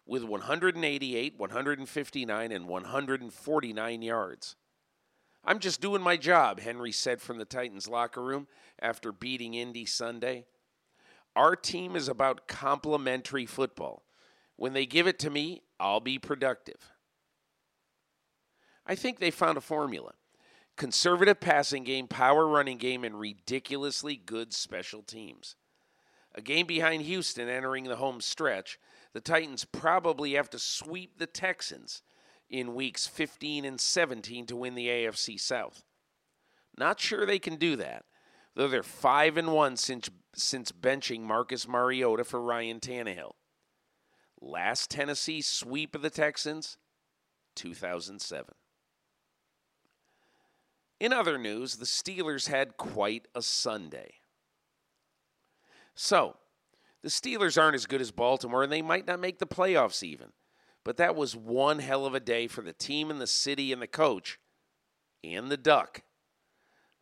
with 0.06 0.24
188, 0.24 1.34
159, 1.36 2.51
and 2.51 2.68
149 2.68 4.01
yards. 4.04 4.56
I'm 5.44 5.58
just 5.58 5.82
doing 5.82 6.04
my 6.04 6.16
job, 6.16 6.60
Henry 6.60 6.92
said 6.92 7.24
from 7.24 7.39
the 7.39 7.46
Titans 7.46 7.88
locker 7.88 8.22
room 8.22 8.46
after 8.80 9.12
beating 9.12 9.56
Indy 9.56 9.84
Sunday. 9.84 10.46
Our 11.36 11.56
team 11.56 11.96
is 11.96 12.08
about 12.08 12.48
complementary 12.48 13.48
football. 13.48 14.04
When 14.58 14.74
they 14.74 14.86
give 14.86 15.08
it 15.08 15.18
to 15.20 15.32
me, 15.32 15.63
I'll 15.80 16.01
be 16.01 16.20
productive. 16.20 16.92
I 18.86 18.94
think 18.94 19.18
they 19.18 19.32
found 19.32 19.58
a 19.58 19.62
formula 19.62 20.13
conservative 20.80 21.42
passing 21.42 21.84
game, 21.84 22.08
power 22.08 22.48
running 22.48 22.78
game, 22.78 23.04
and 23.04 23.20
ridiculously 23.20 24.16
good 24.16 24.54
special 24.54 25.04
teams. 25.04 25.56
A 26.34 26.42
game 26.42 26.66
behind 26.66 27.04
Houston 27.04 27.50
entering 27.50 27.84
the 27.84 27.98
home 27.98 28.22
stretch, 28.22 28.80
the 29.14 29.20
Titans 29.20 29.66
probably 29.66 30.34
have 30.34 30.50
to 30.52 30.58
sweep 30.58 31.20
the 31.20 31.28
Texans 31.28 32.02
in 32.50 32.76
weeks 32.76 33.06
15 33.06 33.66
and 33.66 33.80
17 33.80 34.46
to 34.46 34.56
win 34.56 34.74
the 34.74 34.88
AFC 34.88 35.38
South. 35.38 35.84
Not 36.78 37.00
sure 37.00 37.26
they 37.26 37.40
can 37.40 37.58
do 37.58 37.76
that, 37.76 38.06
though 38.56 38.70
they're 38.70 38.82
5 38.82 39.38
and 39.38 39.54
1 39.54 39.78
since 39.78 40.10
since 40.34 40.72
benching 40.72 41.22
Marcus 41.22 41.68
Mariota 41.68 42.24
for 42.24 42.42
Ryan 42.42 42.80
Tannehill. 42.80 43.34
Last 44.40 44.92
Tennessee 44.92 45.42
sweep 45.42 45.94
of 45.94 46.04
the 46.04 46.10
Texans 46.10 46.78
2007. 47.56 48.54
In 51.00 51.13
other 51.13 51.38
news, 51.38 51.77
the 51.77 51.86
Steelers 51.86 52.48
had 52.48 52.77
quite 52.77 53.27
a 53.34 53.41
Sunday. 53.41 54.15
So, 55.96 56.38
the 57.01 57.10
Steelers 57.10 57.62
aren't 57.62 57.75
as 57.75 57.86
good 57.86 58.01
as 58.01 58.12
Baltimore, 58.12 58.63
and 58.63 58.72
they 58.72 58.82
might 58.82 59.08
not 59.08 59.20
make 59.20 59.39
the 59.39 59.48
playoffs 59.48 60.03
even. 60.03 60.34
But 60.84 60.98
that 60.98 61.15
was 61.15 61.36
one 61.36 61.79
hell 61.79 62.06
of 62.06 62.15
a 62.15 62.20
day 62.20 62.48
for 62.48 62.62
the 62.62 62.74
team 62.74 63.10
and 63.10 63.22
the 63.22 63.27
city 63.27 63.72
and 63.72 63.82
the 63.82 63.88
coach 63.88 64.39
and 65.24 65.50
the 65.50 65.58
Duck. 65.58 66.03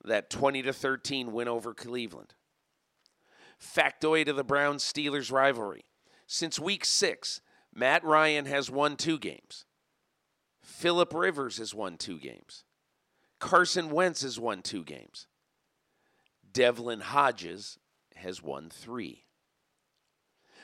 That 0.03 0.29
20 0.29 0.61
to 0.63 0.73
13 0.73 1.31
win 1.31 1.47
over 1.47 1.73
Cleveland. 1.73 2.33
Factoid 3.59 4.27
of 4.27 4.35
the 4.35 4.43
Browns 4.43 4.83
Steelers 4.83 5.31
rivalry. 5.31 5.85
Since 6.27 6.59
week 6.59 6.85
six, 6.85 7.41
Matt 7.73 8.03
Ryan 8.03 8.45
has 8.45 8.69
won 8.69 8.95
two 8.95 9.17
games. 9.17 9.65
Philip 10.61 11.13
Rivers 11.13 11.57
has 11.57 11.73
won 11.73 11.97
two 11.97 12.19
games. 12.19 12.65
Carson 13.39 13.89
Wentz 13.89 14.21
has 14.21 14.39
won 14.39 14.61
two 14.61 14.83
games. 14.83 15.27
Devlin 16.51 17.01
Hodges 17.01 17.77
has 18.15 18.41
won 18.41 18.69
three. 18.69 19.25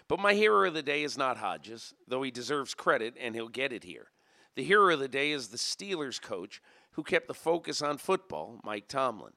But 0.08 0.20
my 0.20 0.34
hero 0.34 0.68
of 0.68 0.74
the 0.74 0.84
day 0.84 1.04
is 1.04 1.18
not 1.18 1.38
Hodges, 1.38 1.94
though 2.08 2.24
he 2.24 2.32
deserves 2.32 2.74
credit 2.74 3.16
and 3.20 3.36
he'll 3.36 3.48
get 3.48 3.72
it 3.72 3.84
here. 3.84 4.08
The 4.56 4.64
hero 4.64 4.94
of 4.94 5.00
the 5.00 5.08
day 5.08 5.32
is 5.32 5.48
the 5.48 5.58
Steelers 5.58 6.22
coach 6.22 6.62
who 6.92 7.04
kept 7.04 7.28
the 7.28 7.34
focus 7.34 7.82
on 7.82 7.98
football, 7.98 8.60
Mike 8.64 8.88
Tomlin. 8.88 9.34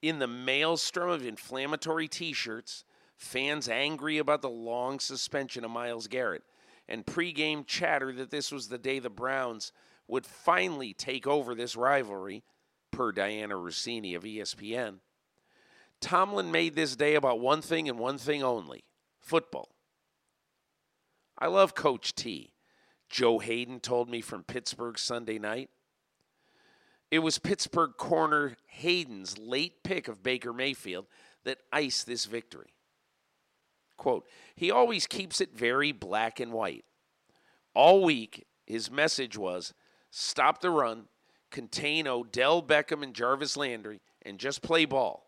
In 0.00 0.18
the 0.18 0.26
maelstrom 0.26 1.10
of 1.10 1.26
inflammatory 1.26 2.08
t 2.08 2.32
shirts, 2.32 2.84
fans 3.16 3.68
angry 3.68 4.18
about 4.18 4.42
the 4.42 4.50
long 4.50 5.00
suspension 5.00 5.64
of 5.64 5.70
Myles 5.70 6.06
Garrett, 6.06 6.44
and 6.88 7.04
pregame 7.04 7.66
chatter 7.66 8.12
that 8.12 8.30
this 8.30 8.50
was 8.50 8.68
the 8.68 8.78
day 8.78 8.98
the 8.98 9.10
Browns 9.10 9.72
would 10.08 10.26
finally 10.26 10.92
take 10.94 11.26
over 11.26 11.54
this 11.54 11.76
rivalry, 11.76 12.42
per 12.90 13.12
Dianna 13.12 13.52
Russini 13.52 14.16
of 14.16 14.24
ESPN, 14.24 14.98
Tomlin 16.00 16.50
made 16.50 16.74
this 16.74 16.96
day 16.96 17.14
about 17.14 17.40
one 17.40 17.62
thing 17.62 17.88
and 17.88 17.98
one 17.98 18.18
thing 18.18 18.42
only 18.42 18.84
football. 19.20 19.68
I 21.38 21.46
love 21.46 21.74
Coach 21.74 22.14
T. 22.14 22.52
Joe 23.08 23.38
Haden 23.38 23.80
told 23.80 24.08
me 24.10 24.20
from 24.20 24.42
Pittsburgh 24.42 24.98
Sunday 24.98 25.38
night. 25.38 25.70
It 27.10 27.20
was 27.20 27.38
Pittsburgh 27.38 27.92
corner 27.96 28.56
Haden's 28.66 29.38
late 29.38 29.82
pick 29.82 30.08
of 30.08 30.22
Baker 30.22 30.52
Mayfield 30.52 31.06
that 31.44 31.58
iced 31.72 32.06
this 32.06 32.26
victory. 32.26 32.74
Quote, 33.96 34.26
he 34.54 34.70
always 34.70 35.06
keeps 35.06 35.40
it 35.40 35.54
very 35.54 35.90
black 35.90 36.38
and 36.38 36.52
white. 36.52 36.84
All 37.74 38.04
week, 38.04 38.46
his 38.66 38.90
message 38.90 39.38
was 39.38 39.72
stop 40.10 40.60
the 40.60 40.70
run, 40.70 41.04
contain 41.50 42.06
Odell 42.06 42.62
Beckham 42.62 43.02
and 43.02 43.14
Jarvis 43.14 43.56
Landry, 43.56 44.00
and 44.22 44.38
just 44.38 44.62
play 44.62 44.84
ball. 44.84 45.26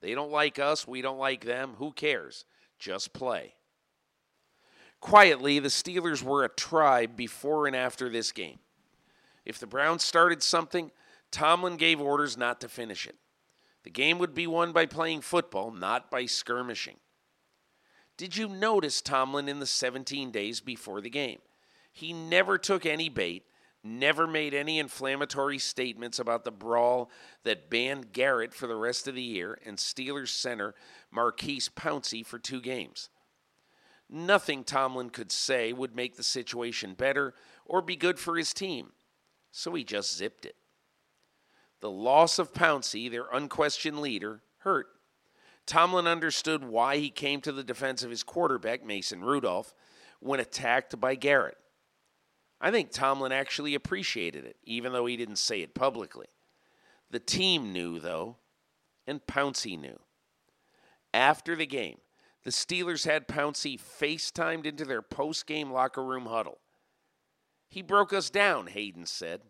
They 0.00 0.14
don't 0.14 0.30
like 0.30 0.58
us, 0.58 0.86
we 0.86 1.02
don't 1.02 1.18
like 1.18 1.44
them. 1.44 1.74
Who 1.78 1.92
cares? 1.92 2.44
Just 2.78 3.12
play. 3.12 3.54
Quietly, 5.00 5.58
the 5.58 5.68
Steelers 5.68 6.22
were 6.22 6.44
a 6.44 6.48
tribe 6.48 7.16
before 7.16 7.66
and 7.66 7.76
after 7.76 8.08
this 8.08 8.32
game. 8.32 8.58
If 9.44 9.58
the 9.58 9.66
Browns 9.66 10.02
started 10.02 10.42
something, 10.42 10.90
Tomlin 11.30 11.76
gave 11.76 12.00
orders 12.00 12.36
not 12.36 12.60
to 12.60 12.68
finish 12.68 13.06
it. 13.06 13.16
The 13.84 13.90
game 13.90 14.18
would 14.18 14.34
be 14.34 14.46
won 14.46 14.72
by 14.72 14.86
playing 14.86 15.20
football, 15.20 15.70
not 15.70 16.10
by 16.10 16.26
skirmishing. 16.26 16.96
Did 18.16 18.36
you 18.36 18.48
notice 18.48 19.00
Tomlin 19.00 19.48
in 19.48 19.60
the 19.60 19.66
17 19.66 20.30
days 20.30 20.60
before 20.60 21.00
the 21.00 21.10
game? 21.10 21.38
He 21.92 22.12
never 22.12 22.58
took 22.58 22.84
any 22.84 23.08
bait, 23.08 23.44
never 23.84 24.26
made 24.26 24.54
any 24.54 24.78
inflammatory 24.78 25.58
statements 25.58 26.18
about 26.18 26.44
the 26.44 26.50
brawl 26.50 27.10
that 27.44 27.70
banned 27.70 28.12
Garrett 28.12 28.52
for 28.52 28.66
the 28.66 28.76
rest 28.76 29.06
of 29.06 29.14
the 29.14 29.22
year 29.22 29.58
and 29.64 29.78
Steelers 29.78 30.28
center 30.28 30.74
Maurkice 31.10 31.68
Pouncey 31.68 32.24
for 32.24 32.38
two 32.38 32.60
games. 32.60 33.08
Nothing 34.08 34.62
Tomlin 34.64 35.10
could 35.10 35.32
say 35.32 35.72
would 35.72 35.96
make 35.96 36.16
the 36.16 36.22
situation 36.22 36.94
better 36.94 37.34
or 37.64 37.82
be 37.82 37.96
good 37.96 38.18
for 38.18 38.36
his 38.36 38.52
team, 38.52 38.92
so 39.50 39.74
he 39.74 39.84
just 39.84 40.16
zipped 40.16 40.44
it. 40.44 40.56
The 41.80 41.90
loss 41.90 42.38
of 42.38 42.52
Pouncey, 42.52 43.10
their 43.10 43.26
unquestioned 43.32 44.00
leader, 44.00 44.42
hurt. 44.58 44.86
Tomlin 45.66 46.06
understood 46.06 46.64
why 46.64 46.98
he 46.98 47.10
came 47.10 47.40
to 47.40 47.52
the 47.52 47.64
defense 47.64 48.02
of 48.04 48.10
his 48.10 48.22
quarterback, 48.22 48.84
Mason 48.84 49.22
Rudolph, 49.22 49.74
when 50.20 50.40
attacked 50.40 50.98
by 51.00 51.16
Garrett. 51.16 51.58
I 52.60 52.70
think 52.70 52.90
Tomlin 52.90 53.32
actually 53.32 53.74
appreciated 53.74 54.44
it, 54.44 54.56
even 54.64 54.92
though 54.92 55.06
he 55.06 55.16
didn't 55.16 55.36
say 55.36 55.60
it 55.60 55.74
publicly. 55.74 56.26
The 57.10 57.18
team 57.18 57.72
knew, 57.72 58.00
though, 58.00 58.36
and 59.06 59.24
Pouncey 59.26 59.78
knew. 59.78 59.98
After 61.12 61.54
the 61.54 61.66
game, 61.66 61.98
the 62.44 62.50
Steelers 62.50 63.04
had 63.04 63.28
Pouncey 63.28 63.78
FaceTimed 63.78 64.66
into 64.66 64.84
their 64.84 65.02
post 65.02 65.46
game 65.46 65.70
locker 65.70 66.02
room 66.02 66.26
huddle. 66.26 66.58
He 67.68 67.82
broke 67.82 68.12
us 68.12 68.30
down, 68.30 68.68
Haden 68.68 69.06
said. 69.06 69.42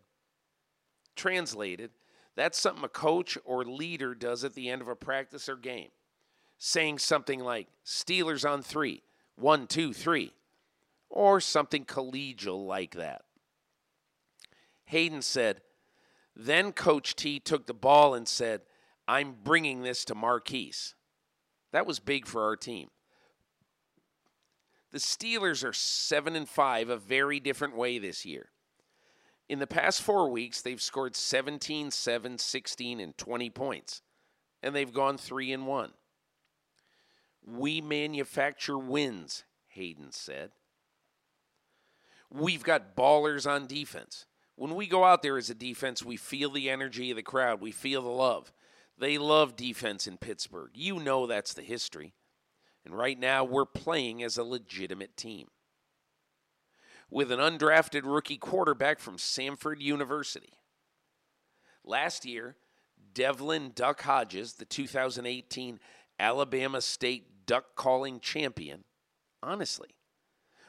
Translated, 1.15 1.91
that's 2.35 2.59
something 2.59 2.83
a 2.83 2.89
coach 2.89 3.37
or 3.45 3.63
leader 3.63 4.13
does 4.13 4.43
at 4.43 4.53
the 4.53 4.69
end 4.69 4.81
of 4.81 4.87
a 4.87 4.95
practice 4.95 5.47
or 5.47 5.55
game 5.55 5.89
saying 6.57 6.99
something 6.99 7.39
like 7.39 7.67
Steelers 7.85 8.49
on 8.49 8.61
three, 8.61 9.03
one, 9.35 9.67
two, 9.67 9.93
three, 9.93 10.33
or 11.09 11.39
something 11.39 11.85
collegial 11.85 12.65
like 12.65 12.95
that. 12.95 13.23
Haden 14.85 15.21
said, 15.21 15.61
Then 16.35 16.71
Coach 16.71 17.15
T 17.15 17.39
took 17.39 17.65
the 17.65 17.73
ball 17.73 18.13
and 18.13 18.27
said, 18.27 18.61
I'm 19.07 19.35
bringing 19.43 19.83
this 19.83 20.05
to 20.05 20.15
Maurkice. 20.15 20.95
That 21.71 21.85
was 21.85 21.99
big 21.99 22.25
for 22.25 22.43
our 22.43 22.55
team. 22.55 22.89
The 24.91 24.99
Steelers 24.99 25.63
are 25.63 25.73
7 25.73 26.35
and 26.35 26.47
5 26.47 26.89
a 26.89 26.97
very 26.97 27.39
different 27.39 27.75
way 27.75 27.99
this 27.99 28.25
year. 28.25 28.49
In 29.49 29.59
the 29.59 29.67
past 29.67 30.01
4 30.01 30.29
weeks, 30.29 30.61
they've 30.61 30.81
scored 30.81 31.15
17, 31.15 31.91
7, 31.91 32.37
16 32.37 32.99
and 32.99 33.17
20 33.17 33.49
points, 33.49 34.01
and 34.63 34.75
they've 34.75 34.93
gone 34.93 35.17
3 35.17 35.53
and 35.53 35.67
1. 35.67 35.91
We 37.45 37.79
manufacture 37.79 38.77
wins, 38.77 39.43
Haden 39.67 40.11
said. 40.11 40.51
We've 42.29 42.63
got 42.63 42.95
ballers 42.95 43.49
on 43.49 43.67
defense. 43.67 44.25
When 44.55 44.75
we 44.75 44.87
go 44.87 45.03
out 45.03 45.21
there 45.21 45.37
as 45.37 45.49
a 45.49 45.55
defense, 45.55 46.03
we 46.03 46.17
feel 46.17 46.49
the 46.49 46.69
energy 46.69 47.11
of 47.11 47.17
the 47.17 47.23
crowd, 47.23 47.61
we 47.61 47.71
feel 47.71 48.01
the 48.01 48.09
love. 48.09 48.51
They 48.97 49.17
love 49.17 49.55
defense 49.55 50.07
in 50.07 50.17
Pittsburgh. 50.17 50.71
You 50.73 50.99
know 50.99 51.27
that's 51.27 51.53
the 51.53 51.61
history. 51.61 52.13
And 52.83 52.97
right 52.97 53.19
now, 53.19 53.43
we're 53.43 53.65
playing 53.65 54.23
as 54.23 54.37
a 54.37 54.43
legitimate 54.43 55.15
team. 55.15 55.49
With 57.09 57.31
an 57.31 57.39
undrafted 57.39 58.01
rookie 58.03 58.37
quarterback 58.37 58.99
from 58.99 59.17
Samford 59.17 59.81
University. 59.81 60.53
Last 61.85 62.25
year, 62.25 62.55
Devlin 63.13 63.71
Duck 63.75 64.01
Hodges, 64.01 64.53
the 64.53 64.65
2018 64.65 65.79
Alabama 66.19 66.81
State 66.81 67.45
duck 67.45 67.75
calling 67.75 68.19
champion, 68.19 68.83
honestly, 69.41 69.89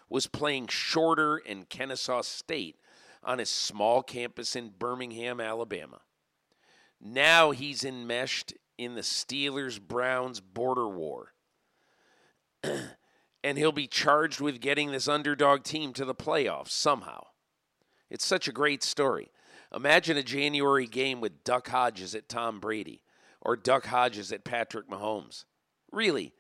was 0.09 0.27
playing 0.27 0.69
shorter 0.69 1.38
in 1.38 1.65
Kennesaw 1.65 2.23
State 2.23 2.77
on 3.23 3.38
his 3.38 3.50
small 3.50 4.03
campus 4.03 4.57
in 4.57 4.71
Birmingham, 4.79 5.41
Alabama. 5.41 6.00
Now 7.01 7.51
he's 7.51 7.85
enmeshed 7.85 8.55
in 8.77 8.94
the 8.94 9.03
Steelers 9.03 9.81
Browns 9.81 10.40
border 10.40 10.88
war. 10.88 11.33
and 13.44 13.59
he'll 13.59 13.73
be 13.73 13.87
charged 13.87 14.40
with 14.40 14.61
getting 14.61 14.90
this 14.90 15.09
underdog 15.09 15.62
team 15.62 15.92
to 15.92 16.05
the 16.05 16.14
playoffs 16.14 16.71
somehow. 16.71 17.27
It's 18.11 18.25
such 18.25 18.49
a 18.49 18.53
great 18.53 18.83
story. 18.83 19.31
Imagine 19.75 20.16
a 20.16 20.23
January 20.23 20.87
game 20.87 21.21
with 21.21 21.44
Duck 21.44 21.68
Hodges 21.68 22.14
at 22.14 22.29
Tom 22.29 22.59
Brady 22.59 23.03
or 23.40 23.57
Duck 23.57 23.87
Hodges 23.87 24.33
at 24.33 24.44
Patrick 24.44 24.88
Mahomes. 24.88 25.44
Really, 25.92 26.33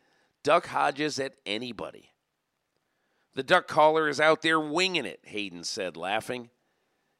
Duck 0.42 0.66
Hodges 0.68 1.18
at 1.20 1.34
anybody. 1.44 2.10
The 3.38 3.44
duck 3.44 3.68
caller 3.68 4.08
is 4.08 4.18
out 4.18 4.42
there 4.42 4.58
winging 4.58 5.06
it, 5.06 5.20
Haden 5.22 5.62
said, 5.62 5.96
laughing. 5.96 6.50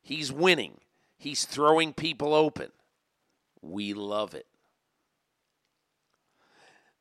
He's 0.03 0.33
winning. 0.33 0.79
He's 1.17 1.45
throwing 1.45 1.93
people 1.93 2.35
open. 2.35 2.73
We 3.63 3.95
love 3.95 4.35
it. 4.35 4.47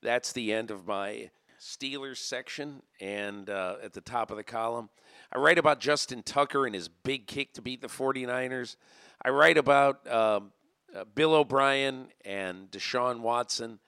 That's 0.03 0.33
the 0.33 0.53
end 0.53 0.69
of 0.69 0.85
my 0.85 1.31
Steelers 1.59 2.17
section. 2.17 2.83
And 3.01 3.49
uh, 3.49 3.77
at 3.81 3.93
the 3.93 4.01
top 4.01 4.29
of 4.29 4.37
the 4.37 4.43
column, 4.43 4.89
I 5.33 5.39
write 5.39 5.57
about 5.57 5.79
Justin 5.79 6.21
Tucker 6.21 6.67
and 6.67 6.75
his 6.75 6.87
big 6.87 7.25
kick 7.25 7.53
to 7.53 7.61
beat 7.63 7.81
the 7.81 7.87
49ers. 7.87 8.75
I 9.19 9.29
write 9.29 9.57
about 9.57 10.07
um, 10.07 10.51
uh, 10.95 11.05
Bill 11.05 11.33
O'Brien 11.33 12.09
and 12.23 12.69
Deshaun 12.69 13.21
Watson 13.21 13.79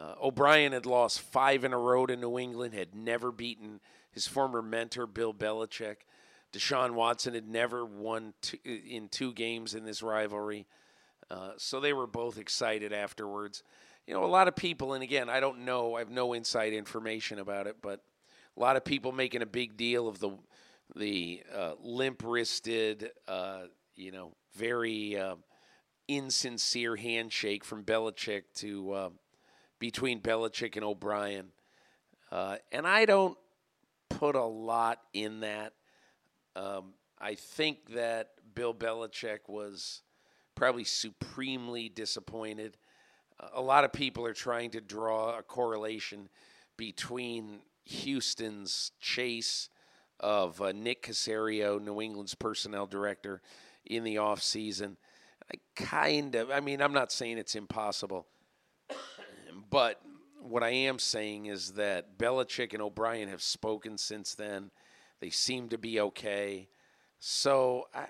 uh, 0.00 0.14
O'Brien 0.22 0.72
had 0.72 0.86
lost 0.86 1.20
five 1.20 1.62
in 1.62 1.74
a 1.74 1.78
row 1.78 2.06
to 2.06 2.16
New 2.16 2.38
England, 2.38 2.72
had 2.72 2.94
never 2.94 3.30
beaten 3.30 3.80
his 4.12 4.26
former 4.26 4.62
mentor, 4.62 5.06
Bill 5.06 5.32
Belichick. 5.32 5.96
Deshaun 6.52 6.94
Watson 6.94 7.34
had 7.34 7.48
never 7.48 7.84
won 7.84 8.34
two, 8.42 8.58
in 8.64 9.08
two 9.08 9.32
games 9.32 9.74
in 9.74 9.84
this 9.84 10.02
rivalry. 10.02 10.66
Uh, 11.30 11.52
so 11.56 11.78
they 11.78 11.92
were 11.92 12.08
both 12.08 12.38
excited 12.38 12.92
afterwards. 12.92 13.62
You 14.06 14.14
know, 14.14 14.24
a 14.24 14.26
lot 14.26 14.48
of 14.48 14.56
people, 14.56 14.94
and 14.94 15.02
again, 15.02 15.28
I 15.28 15.38
don't 15.38 15.64
know, 15.64 15.94
I 15.94 16.00
have 16.00 16.10
no 16.10 16.32
inside 16.32 16.72
information 16.72 17.38
about 17.38 17.68
it, 17.68 17.76
but 17.80 18.00
a 18.56 18.60
lot 18.60 18.76
of 18.76 18.84
people 18.84 19.12
making 19.12 19.42
a 19.42 19.46
big 19.46 19.76
deal 19.76 20.08
of 20.08 20.18
the 20.18 20.36
the 20.96 21.40
uh, 21.54 21.74
limp 21.80 22.20
wristed, 22.24 23.10
uh, 23.28 23.62
you 23.94 24.10
know, 24.10 24.32
very 24.56 25.16
uh, 25.16 25.36
insincere 26.08 26.96
handshake 26.96 27.64
from 27.64 27.84
Belichick 27.84 28.42
to 28.56 28.92
uh, 28.92 29.10
between 29.78 30.20
Belichick 30.20 30.74
and 30.74 30.84
O'Brien. 30.84 31.52
Uh, 32.32 32.56
and 32.72 32.88
I 32.88 33.04
don't 33.04 33.38
put 34.20 34.36
a 34.36 34.44
lot 34.44 34.98
in 35.14 35.40
that. 35.40 35.72
Um, 36.54 36.92
I 37.18 37.34
think 37.34 37.94
that 37.94 38.32
Bill 38.54 38.74
Belichick 38.74 39.48
was 39.48 40.02
probably 40.54 40.84
supremely 40.84 41.88
disappointed. 41.88 42.76
A 43.54 43.62
lot 43.62 43.84
of 43.84 43.94
people 43.94 44.26
are 44.26 44.34
trying 44.34 44.72
to 44.72 44.82
draw 44.82 45.38
a 45.38 45.42
correlation 45.42 46.28
between 46.76 47.60
Houston's 47.84 48.92
chase 49.00 49.70
of 50.18 50.60
uh, 50.60 50.72
Nick 50.72 51.02
Caserio, 51.02 51.82
New 51.82 52.02
England's 52.02 52.34
personnel 52.34 52.86
director, 52.86 53.40
in 53.86 54.04
the 54.04 54.16
offseason. 54.16 54.96
I 55.50 55.56
kind 55.82 56.34
of, 56.34 56.50
I 56.50 56.60
mean, 56.60 56.82
I'm 56.82 56.92
not 56.92 57.10
saying 57.10 57.38
it's 57.38 57.54
impossible. 57.54 58.26
But 59.70 60.02
what 60.40 60.62
I 60.62 60.70
am 60.70 60.98
saying 60.98 61.46
is 61.46 61.72
that 61.72 62.18
Belichick 62.18 62.72
and 62.72 62.82
O'Brien 62.82 63.28
have 63.28 63.42
spoken 63.42 63.98
since 63.98 64.34
then. 64.34 64.70
They 65.20 65.30
seem 65.30 65.68
to 65.68 65.78
be 65.78 66.00
okay. 66.00 66.68
So, 67.18 67.88
I, 67.94 68.06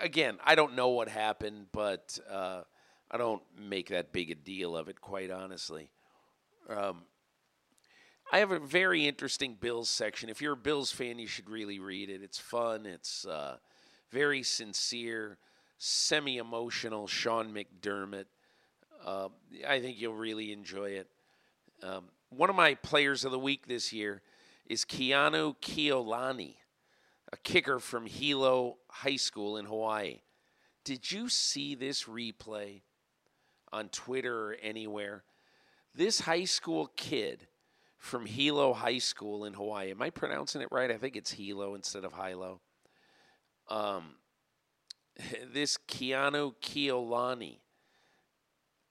again, 0.00 0.38
I 0.44 0.54
don't 0.54 0.74
know 0.74 0.90
what 0.90 1.08
happened, 1.08 1.66
but 1.72 2.18
uh, 2.30 2.62
I 3.10 3.18
don't 3.18 3.42
make 3.58 3.88
that 3.88 4.12
big 4.12 4.30
a 4.30 4.34
deal 4.34 4.76
of 4.76 4.88
it, 4.88 5.00
quite 5.00 5.30
honestly. 5.30 5.90
Um, 6.68 7.02
I 8.32 8.38
have 8.38 8.52
a 8.52 8.58
very 8.58 9.06
interesting 9.06 9.56
Bills 9.60 9.90
section. 9.90 10.28
If 10.28 10.40
you're 10.40 10.54
a 10.54 10.56
Bills 10.56 10.90
fan, 10.90 11.18
you 11.18 11.26
should 11.26 11.50
really 11.50 11.80
read 11.80 12.08
it. 12.08 12.22
It's 12.22 12.38
fun, 12.38 12.86
it's 12.86 13.26
uh, 13.26 13.56
very 14.10 14.42
sincere, 14.42 15.38
semi 15.78 16.38
emotional. 16.38 17.06
Sean 17.06 17.52
McDermott. 17.52 18.26
Uh, 19.04 19.28
I 19.68 19.80
think 19.80 20.00
you'll 20.00 20.14
really 20.14 20.52
enjoy 20.52 20.90
it. 20.90 21.08
Um, 21.82 22.04
one 22.30 22.48
of 22.48 22.56
my 22.56 22.74
players 22.74 23.24
of 23.24 23.32
the 23.32 23.38
week 23.38 23.66
this 23.66 23.92
year 23.92 24.22
is 24.66 24.84
Keanu 24.84 25.56
Keolani, 25.60 26.54
a 27.32 27.36
kicker 27.36 27.80
from 27.80 28.06
Hilo 28.06 28.78
High 28.88 29.16
School 29.16 29.56
in 29.56 29.66
Hawaii. 29.66 30.20
Did 30.84 31.10
you 31.10 31.28
see 31.28 31.74
this 31.74 32.04
replay 32.04 32.82
on 33.72 33.88
Twitter 33.88 34.50
or 34.50 34.56
anywhere? 34.62 35.24
This 35.94 36.20
high 36.20 36.44
school 36.44 36.90
kid 36.96 37.48
from 37.98 38.26
Hilo 38.26 38.72
High 38.72 38.98
School 38.98 39.44
in 39.44 39.54
Hawaii. 39.54 39.90
Am 39.90 40.02
I 40.02 40.10
pronouncing 40.10 40.62
it 40.62 40.68
right? 40.70 40.90
I 40.90 40.98
think 40.98 41.16
it's 41.16 41.32
Hilo 41.32 41.74
instead 41.74 42.04
of 42.04 42.14
Hilo. 42.14 42.60
Um, 43.68 44.16
this 45.52 45.78
Keanu 45.88 46.54
Keolani 46.62 47.58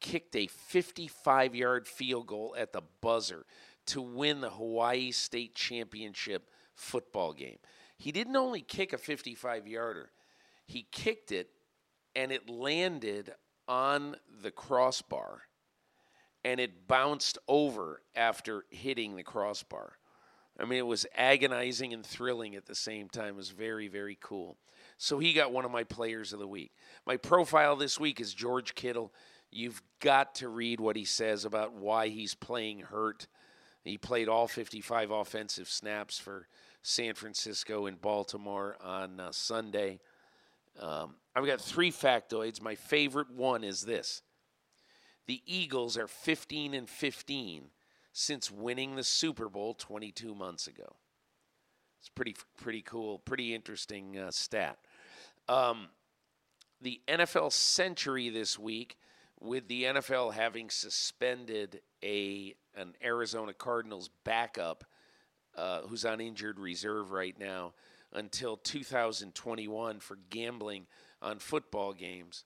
kicked 0.01 0.35
a 0.35 0.47
55 0.47 1.55
yard 1.55 1.87
field 1.87 2.27
goal 2.27 2.55
at 2.57 2.73
the 2.73 2.81
buzzer 3.01 3.45
to 3.87 4.01
win 4.01 4.41
the 4.41 4.49
Hawaii 4.49 5.11
State 5.11 5.55
Championship 5.55 6.49
football 6.75 7.33
game. 7.33 7.57
He 7.97 8.11
didn't 8.11 8.35
only 8.35 8.61
kick 8.61 8.93
a 8.93 8.97
55 8.97 9.67
yarder, 9.67 10.09
he 10.65 10.87
kicked 10.91 11.31
it 11.31 11.49
and 12.15 12.31
it 12.31 12.49
landed 12.49 13.33
on 13.67 14.15
the 14.41 14.51
crossbar 14.51 15.43
and 16.43 16.59
it 16.59 16.87
bounced 16.87 17.37
over 17.47 18.01
after 18.15 18.65
hitting 18.69 19.15
the 19.15 19.23
crossbar. 19.23 19.97
I 20.59 20.65
mean, 20.65 20.79
it 20.79 20.87
was 20.87 21.05
agonizing 21.15 21.93
and 21.93 22.05
thrilling 22.05 22.55
at 22.55 22.65
the 22.65 22.75
same 22.75 23.09
time. 23.09 23.29
It 23.29 23.35
was 23.35 23.49
very, 23.49 23.87
very 23.87 24.17
cool. 24.19 24.57
So 24.97 25.17
he 25.17 25.33
got 25.33 25.51
one 25.51 25.65
of 25.65 25.71
my 25.71 25.83
players 25.83 26.33
of 26.33 26.39
the 26.39 26.47
week. 26.47 26.71
My 27.05 27.17
profile 27.17 27.75
this 27.75 27.99
week 27.99 28.19
is 28.19 28.33
George 28.33 28.75
Kittle. 28.75 29.13
You've 29.51 29.81
got 29.99 30.35
to 30.35 30.47
read 30.47 30.79
what 30.79 30.95
he 30.95 31.05
says 31.05 31.45
about 31.45 31.73
why 31.73 32.07
he's 32.07 32.33
playing 32.33 32.79
hurt. 32.79 33.27
He 33.83 33.97
played 33.97 34.29
all 34.29 34.47
55 34.47 35.11
offensive 35.11 35.67
snaps 35.67 36.17
for 36.17 36.47
San 36.81 37.13
Francisco 37.13 37.85
and 37.85 38.01
Baltimore 38.01 38.77
on 38.81 39.19
uh, 39.19 39.31
Sunday. 39.31 39.99
Um, 40.79 41.15
I've 41.35 41.45
got 41.45 41.61
three 41.61 41.91
factoids. 41.91 42.61
My 42.61 42.75
favorite 42.75 43.31
one 43.31 43.63
is 43.63 43.81
this 43.81 44.21
the 45.27 45.41
Eagles 45.45 45.97
are 45.97 46.07
15 46.07 46.73
and 46.73 46.89
15 46.89 47.65
since 48.13 48.51
winning 48.51 48.95
the 48.95 49.03
Super 49.03 49.49
Bowl 49.49 49.73
22 49.73 50.35
months 50.35 50.67
ago. 50.67 50.95
It's 51.99 52.09
pretty 52.09 52.35
pretty 52.57 52.81
cool, 52.81 53.19
pretty 53.19 53.53
interesting 53.53 54.17
uh, 54.17 54.31
stat. 54.31 54.77
Um, 55.47 55.89
the 56.81 56.99
NFL 57.07 57.51
Century 57.51 58.29
this 58.29 58.57
week, 58.57 58.97
with 59.41 59.67
the 59.67 59.83
NFL 59.83 60.33
having 60.33 60.69
suspended 60.69 61.81
a 62.03 62.55
an 62.75 62.93
Arizona 63.03 63.53
Cardinals 63.53 64.09
backup 64.23 64.85
uh, 65.57 65.81
who's 65.81 66.05
on 66.05 66.21
injured 66.21 66.59
reserve 66.59 67.11
right 67.11 67.37
now 67.37 67.73
until 68.13 68.55
2021 68.55 69.99
for 69.99 70.17
gambling 70.29 70.85
on 71.21 71.39
football 71.39 71.91
games 71.91 72.45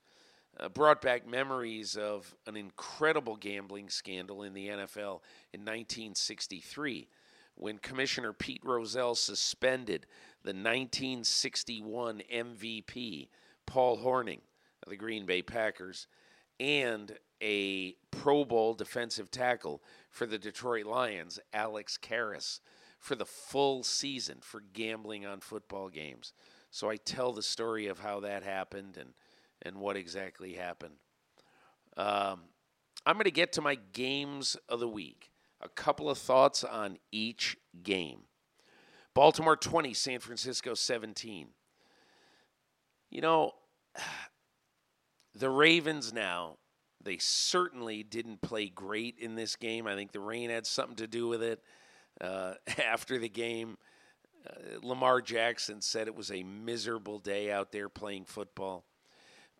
uh, 0.60 0.70
brought 0.70 1.02
back 1.02 1.28
memories 1.28 1.96
of 1.96 2.34
an 2.48 2.56
incredible 2.56 3.36
gambling 3.36 3.90
scandal 3.90 4.44
in 4.44 4.54
the 4.54 4.68
NFL 4.68 5.22
in 5.54 5.62
1963 5.62 7.08
when 7.56 7.78
Commissioner 7.78 8.34
Pete 8.34 8.62
Rozelle 8.64 9.16
suspended 9.16 10.06
the 10.44 10.50
1961 10.50 12.22
MVP 12.34 13.28
Paul 13.66 13.98
Hornung 13.98 14.42
of 14.84 14.90
the 14.90 14.98
Green 14.98 15.26
Bay 15.26 15.42
Packers 15.42 16.08
and 16.60 17.18
a 17.42 17.96
Pro 18.12 18.46
Bowl 18.46 18.74
defensive 18.74 19.30
tackle 19.30 19.82
for 20.10 20.26
the 20.26 20.38
Detroit 20.38 20.86
Lions, 20.86 21.40
Alex 21.54 21.98
Karras, 22.02 22.60
for 22.98 23.16
the 23.16 23.26
full 23.26 23.84
season 23.84 24.38
for 24.42 24.64
gambling 24.74 25.26
on 25.26 25.40
football 25.40 25.90
games. 25.90 26.34
So 26.72 26.90
I 26.90 26.96
tell 26.96 27.34
the 27.34 27.44
story 27.44 27.88
of 27.88 28.00
how 28.00 28.22
that 28.22 28.44
happened 28.44 28.98
and 28.98 29.14
and 29.62 29.78
what 29.78 29.96
exactly 29.96 30.54
happened. 30.54 30.96
Um, 31.98 32.42
I'm 33.06 33.16
going 33.16 33.26
to 33.26 33.32
get 33.32 33.54
to 33.54 33.62
my 33.62 33.76
games 33.94 34.58
of 34.68 34.80
the 34.80 34.88
week. 34.88 35.32
A 35.62 35.70
couple 35.70 36.10
of 36.10 36.18
thoughts 36.18 36.64
on 36.64 36.98
each 37.12 37.58
game. 37.84 38.22
Baltimore 39.14 39.56
20, 39.56 39.94
San 39.94 40.20
Francisco 40.20 40.74
17. 40.74 41.48
You 43.10 43.22
know, 43.22 43.54
the 45.36 45.50
Ravens 45.50 46.14
now, 46.14 46.58
they 47.04 47.18
certainly 47.18 48.04
didn't 48.04 48.42
play 48.42 48.70
great 48.70 49.20
in 49.20 49.36
this 49.36 49.56
game. 49.56 49.86
I 49.86 49.96
think 49.96 50.12
the 50.12 50.20
rain 50.20 50.50
had 50.50 50.66
something 50.66 50.96
to 50.98 51.08
do 51.08 51.28
with 51.28 51.44
it. 51.44 51.62
Uh, 52.20 52.54
after 52.84 53.20
the 53.20 53.30
game, 53.30 53.78
uh, 54.48 54.80
Lamar 54.82 55.22
Jackson 55.22 55.82
said 55.82 56.08
it 56.08 56.16
was 56.16 56.32
a 56.32 56.44
miserable 56.44 57.20
day 57.20 57.52
out 57.52 57.72
there 57.72 57.90
playing 57.90 58.26
football. 58.26 58.86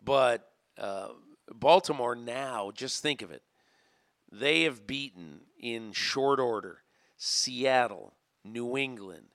But 0.02 0.48
uh, 0.78 1.08
Baltimore 1.54 2.16
now, 2.16 2.70
just 2.74 3.02
think 3.02 3.22
of 3.22 3.30
it. 3.30 3.42
They 4.30 4.62
have 4.62 4.86
beaten 4.86 5.42
in 5.58 5.92
short 5.92 6.40
order 6.40 6.82
Seattle, 7.16 8.14
New 8.44 8.76
England, 8.76 9.26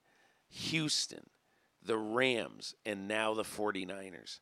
Houston, 0.49 1.29
the 1.83 1.97
Rams, 1.97 2.75
and 2.85 3.07
now 3.07 3.33
the 3.33 3.43
49ers. 3.43 4.39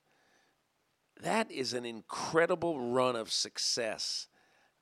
That 1.22 1.52
is 1.52 1.74
an 1.74 1.86
incredible 1.86 2.80
run 2.80 3.16
of 3.16 3.32
success. 3.32 4.28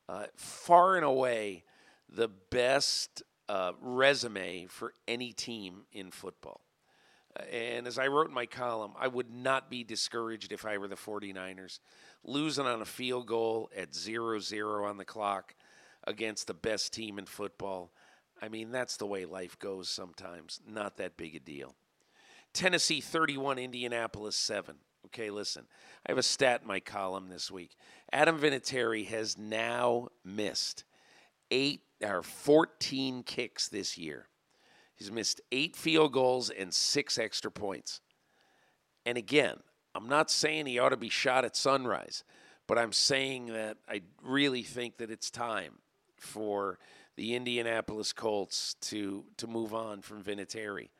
Uh, 0.08 0.26
far 0.36 0.96
and 0.96 1.04
away 1.04 1.64
the 2.08 2.28
best 2.28 3.22
uh, 3.48 3.72
resume 3.80 4.66
for 4.66 4.94
any 5.06 5.32
team 5.32 5.82
in 5.92 6.10
football. 6.10 6.62
And 7.50 7.86
as 7.86 7.98
I 7.98 8.06
wrote 8.06 8.28
in 8.28 8.34
my 8.34 8.46
column, 8.46 8.92
I 8.98 9.08
would 9.08 9.30
not 9.32 9.70
be 9.70 9.84
discouraged 9.84 10.52
if 10.52 10.64
I 10.64 10.78
were 10.78 10.88
the 10.88 10.96
49ers. 10.96 11.78
Losing 12.24 12.66
on 12.66 12.82
a 12.82 12.86
field 12.86 13.26
goal 13.26 13.70
at 13.76 13.94
0 13.94 14.38
0 14.40 14.84
on 14.84 14.96
the 14.96 15.04
clock 15.04 15.54
against 16.04 16.46
the 16.46 16.54
best 16.54 16.92
team 16.92 17.18
in 17.18 17.26
football. 17.26 17.92
I 18.40 18.48
mean, 18.48 18.70
that's 18.70 18.96
the 18.96 19.06
way 19.06 19.24
life 19.24 19.58
goes 19.58 19.88
sometimes. 19.88 20.60
Not 20.66 20.96
that 20.96 21.16
big 21.16 21.36
a 21.36 21.40
deal. 21.40 21.74
Tennessee 22.52 23.00
31, 23.00 23.58
Indianapolis 23.58 24.36
7. 24.36 24.76
Okay, 25.08 25.30
listen. 25.30 25.64
I 26.06 26.10
have 26.10 26.18
a 26.18 26.22
stat 26.22 26.60
in 26.62 26.68
my 26.68 26.80
column 26.80 27.28
this 27.28 27.50
week. 27.50 27.76
Adam 28.12 28.38
Vinatieri 28.38 29.06
has 29.06 29.38
now 29.38 30.08
missed 30.22 30.84
eight 31.50 31.80
or 32.02 32.22
14 32.22 33.22
kicks 33.22 33.68
this 33.68 33.96
year. 33.96 34.26
He's 34.94 35.10
missed 35.10 35.40
eight 35.50 35.76
field 35.76 36.12
goals 36.12 36.50
and 36.50 36.74
six 36.74 37.16
extra 37.18 37.50
points. 37.50 38.00
And 39.06 39.16
again, 39.16 39.56
I'm 39.94 40.08
not 40.08 40.30
saying 40.30 40.66
he 40.66 40.78
ought 40.78 40.90
to 40.90 40.98
be 40.98 41.08
shot 41.08 41.46
at 41.46 41.56
sunrise, 41.56 42.22
but 42.66 42.78
I'm 42.78 42.92
saying 42.92 43.46
that 43.46 43.78
I 43.88 44.02
really 44.22 44.62
think 44.62 44.98
that 44.98 45.10
it's 45.10 45.30
time 45.30 45.78
for 46.18 46.78
the 47.16 47.34
Indianapolis 47.34 48.12
Colts 48.12 48.74
to 48.82 49.24
to 49.38 49.46
move 49.46 49.72
on 49.72 50.02
from 50.02 50.22
Vinatieri. 50.22 50.90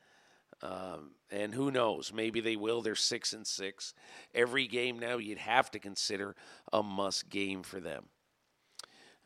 Um, 0.63 1.11
and 1.31 1.55
who 1.55 1.71
knows? 1.71 2.13
Maybe 2.13 2.41
they 2.41 2.57
will. 2.57 2.83
They're 2.83 2.95
six 2.95 3.33
and 3.33 3.47
six. 3.47 3.95
Every 4.35 4.67
game 4.67 4.99
now, 4.99 5.19
you'd 5.19 5.39
have 5.39 5.71
to 5.73 5.79
consider 5.79 6.35
a 6.73 6.83
must 6.83 7.29
game 7.29 7.63
for 7.63 7.81
them. 7.81 8.07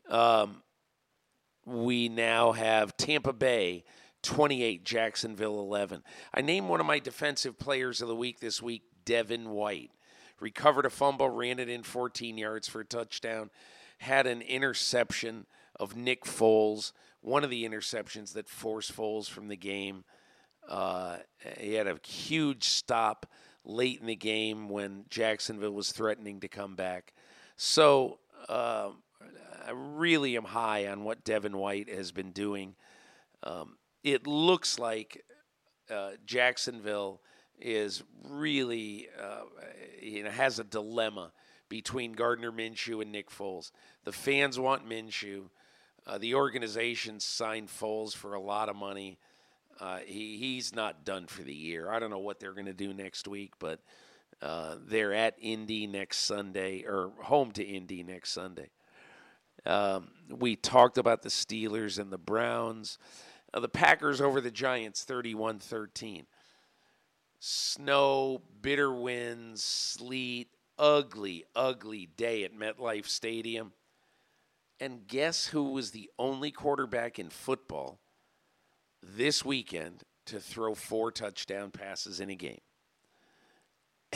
Um, 0.09 0.63
we 1.65 2.09
now 2.09 2.51
have 2.51 2.97
Tampa 2.97 3.33
Bay 3.33 3.83
28, 4.23 4.83
Jacksonville 4.83 5.59
11. 5.59 6.03
I 6.33 6.41
named 6.41 6.67
one 6.67 6.79
of 6.79 6.85
my 6.85 6.99
defensive 6.99 7.59
players 7.59 8.01
of 8.01 8.07
the 8.07 8.15
week 8.15 8.39
this 8.39 8.61
week, 8.61 8.83
Devin 9.05 9.49
White. 9.49 9.91
Recovered 10.39 10.85
a 10.85 10.89
fumble, 10.89 11.29
ran 11.29 11.59
it 11.59 11.69
in 11.69 11.83
14 11.83 12.37
yards 12.37 12.67
for 12.67 12.81
a 12.81 12.85
touchdown, 12.85 13.49
had 13.99 14.25
an 14.27 14.41
interception 14.41 15.45
of 15.79 15.95
Nick 15.95 16.25
Foles, 16.25 16.91
one 17.21 17.43
of 17.43 17.49
the 17.49 17.63
interceptions 17.63 18.33
that 18.33 18.49
forced 18.49 18.95
Foles 18.95 19.29
from 19.29 19.47
the 19.47 19.55
game. 19.55 20.03
Uh, 20.69 21.17
he 21.59 21.73
had 21.73 21.87
a 21.87 21.99
huge 22.05 22.63
stop 22.63 23.25
late 23.65 23.99
in 23.99 24.07
the 24.07 24.15
game 24.15 24.69
when 24.69 25.05
Jacksonville 25.09 25.73
was 25.73 25.91
threatening 25.91 26.39
to 26.41 26.47
come 26.47 26.75
back. 26.75 27.13
So 27.55 28.19
uh, 28.49 28.89
I 29.65 29.71
really 29.71 30.35
am 30.35 30.45
high 30.45 30.87
on 30.87 31.03
what 31.03 31.23
Devin 31.23 31.57
White 31.57 31.89
has 31.89 32.11
been 32.11 32.31
doing. 32.31 32.75
Um, 33.43 33.77
it 34.03 34.27
looks 34.27 34.79
like 34.79 35.23
uh, 35.89 36.11
Jacksonville 36.25 37.21
is 37.59 38.03
really 38.27 39.07
uh, 39.21 39.43
you 40.01 40.23
know 40.23 40.29
has 40.29 40.59
a 40.59 40.63
dilemma 40.63 41.31
between 41.69 42.13
Gardner 42.13 42.51
Minshew 42.51 43.01
and 43.01 43.11
Nick 43.11 43.29
Foles. 43.29 43.71
The 44.03 44.11
fans 44.11 44.59
want 44.59 44.87
Minshew. 44.87 45.45
Uh, 46.05 46.17
the 46.17 46.35
organization 46.35 47.19
signed 47.19 47.69
Foles 47.69 48.13
for 48.13 48.33
a 48.33 48.41
lot 48.41 48.67
of 48.67 48.75
money. 48.75 49.17
Uh, 49.79 49.99
he 50.05 50.37
he's 50.37 50.73
not 50.75 51.05
done 51.05 51.27
for 51.27 51.41
the 51.41 51.53
year. 51.53 51.89
I 51.89 51.99
don't 51.99 52.09
know 52.09 52.19
what 52.19 52.39
they're 52.39 52.53
going 52.53 52.65
to 52.65 52.73
do 52.73 52.93
next 52.93 53.27
week, 53.27 53.53
but 53.59 53.79
uh, 54.41 54.75
they're 54.85 55.13
at 55.13 55.35
Indy 55.39 55.87
next 55.87 56.19
Sunday 56.19 56.83
or 56.83 57.11
home 57.21 57.51
to 57.53 57.63
Indy 57.63 58.03
next 58.03 58.31
Sunday. 58.31 58.69
Um, 59.65 60.09
we 60.29 60.55
talked 60.55 60.97
about 60.97 61.21
the 61.21 61.29
Steelers 61.29 61.97
and 61.97 62.11
the 62.11 62.17
Browns. 62.17 62.97
Uh, 63.53 63.59
the 63.59 63.69
Packers 63.69 64.19
over 64.19 64.41
the 64.41 64.51
Giants 64.51 65.03
31 65.03 65.59
13. 65.59 66.25
Snow, 67.39 68.41
bitter 68.61 68.93
winds, 68.93 69.61
sleet, 69.63 70.49
ugly, 70.77 71.45
ugly 71.55 72.07
day 72.17 72.43
at 72.43 72.55
MetLife 72.55 73.07
Stadium. 73.07 73.73
And 74.79 75.07
guess 75.07 75.47
who 75.47 75.71
was 75.71 75.91
the 75.91 76.09
only 76.17 76.51
quarterback 76.51 77.19
in 77.19 77.29
football 77.29 77.99
this 79.15 79.43
weekend 79.43 80.03
to 80.25 80.39
throw 80.39 80.73
four 80.73 81.11
touchdown 81.11 81.71
passes 81.71 82.19
in 82.19 82.29
a 82.29 82.35
game? 82.35 82.61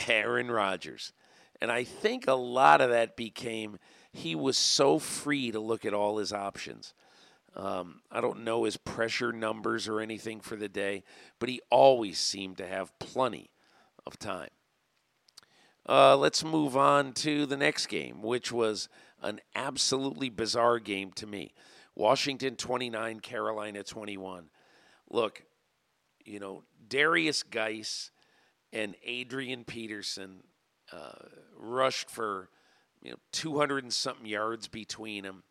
Aaron 0.06 0.50
Rodgers. 0.50 1.12
And 1.60 1.72
I 1.72 1.84
think 1.84 2.26
a 2.26 2.34
lot 2.34 2.80
of 2.80 2.90
that 2.90 3.16
became 3.16 3.78
he 4.12 4.34
was 4.34 4.56
so 4.56 4.98
free 4.98 5.50
to 5.50 5.60
look 5.60 5.84
at 5.84 5.94
all 5.94 6.18
his 6.18 6.32
options. 6.32 6.94
Um, 7.56 8.02
I 8.10 8.20
don't 8.20 8.44
know 8.44 8.64
his 8.64 8.76
pressure 8.76 9.32
numbers 9.32 9.88
or 9.88 10.00
anything 10.00 10.40
for 10.40 10.56
the 10.56 10.68
day, 10.68 11.02
but 11.38 11.48
he 11.48 11.60
always 11.70 12.18
seemed 12.18 12.58
to 12.58 12.66
have 12.66 12.96
plenty 12.98 13.50
of 14.06 14.18
time. 14.18 14.50
Uh, 15.88 16.16
let's 16.16 16.44
move 16.44 16.76
on 16.76 17.12
to 17.14 17.46
the 17.46 17.56
next 17.56 17.86
game, 17.86 18.22
which 18.22 18.52
was 18.52 18.88
an 19.22 19.40
absolutely 19.54 20.28
bizarre 20.28 20.78
game 20.78 21.10
to 21.12 21.26
me. 21.26 21.52
Washington 21.94 22.54
29, 22.54 23.20
Carolina 23.20 23.82
21. 23.82 24.50
Look, 25.10 25.42
you 26.24 26.38
know, 26.38 26.64
Derrius 26.88 27.48
Guice 27.48 28.10
and 28.72 28.94
Adrian 29.04 29.64
Peterson 29.64 30.42
uh, 30.92 31.26
rushed 31.56 32.10
for 32.10 32.50
you 33.02 33.10
know 33.10 33.16
200 33.32 33.84
and 33.84 33.92
something 33.92 34.26
yards 34.26 34.68
between 34.68 35.24
them. 35.24 35.42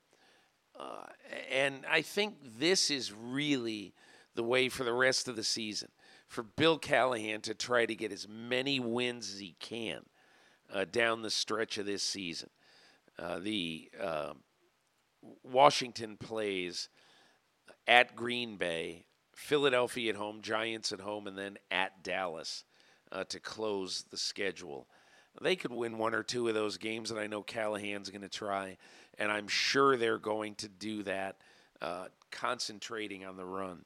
Uh, 0.80 1.06
and 1.52 1.86
I 1.90 2.02
think 2.02 2.36
this 2.60 2.92
is 2.92 3.12
really 3.12 3.94
the 4.36 4.44
way 4.44 4.70
for 4.70 4.84
the 4.84 4.94
rest 4.94 5.28
of 5.28 5.36
the 5.36 5.44
season 5.44 5.90
for 6.28 6.44
Bill 6.44 6.78
Callahan 6.78 7.42
to 7.42 7.56
try 7.56 7.86
to 7.86 7.96
get 7.96 8.12
as 8.12 8.28
many 8.28 8.80
wins 8.80 9.34
as 9.34 9.40
he 9.40 9.56
can 9.60 10.02
uh, 10.72 10.86
down 10.86 11.22
the 11.22 11.32
stretch 11.32 11.78
of 11.78 11.86
this 11.86 12.04
season. 12.04 12.50
Uh, 13.18 13.40
the 13.40 13.90
uh, 14.00 14.34
Washington 15.44 16.18
plays 16.18 16.90
at 17.88 18.16
Green 18.16 18.58
Bay, 18.58 19.06
Philadelphia 19.38 20.10
at 20.10 20.16
home, 20.16 20.42
Giants 20.42 20.92
at 20.92 21.00
home, 21.00 21.28
and 21.28 21.38
then 21.38 21.60
at 21.70 22.04
Dallas 22.04 22.64
uh, 23.12 23.24
to 23.26 23.40
close 23.40 24.04
the 24.10 24.18
schedule. 24.18 24.88
They 25.40 25.56
could 25.56 25.72
win 25.72 26.00
one 26.00 26.16
or 26.16 26.24
two 26.24 26.48
of 26.48 26.56
those 26.56 26.80
games, 26.80 27.12
and 27.12 27.20
I 27.20 27.28
know 27.28 27.44
Callahan's 27.44 28.10
going 28.10 28.24
to 28.24 28.30
try, 28.30 28.78
and 29.20 29.32
I'm 29.32 29.48
sure 29.48 29.96
they're 29.96 30.18
going 30.18 30.56
to 30.56 30.68
do 30.68 31.04
that, 31.04 31.38
uh, 31.84 32.06
concentrating 32.32 33.26
on 33.26 33.38
the 33.38 33.46
run. 33.46 33.86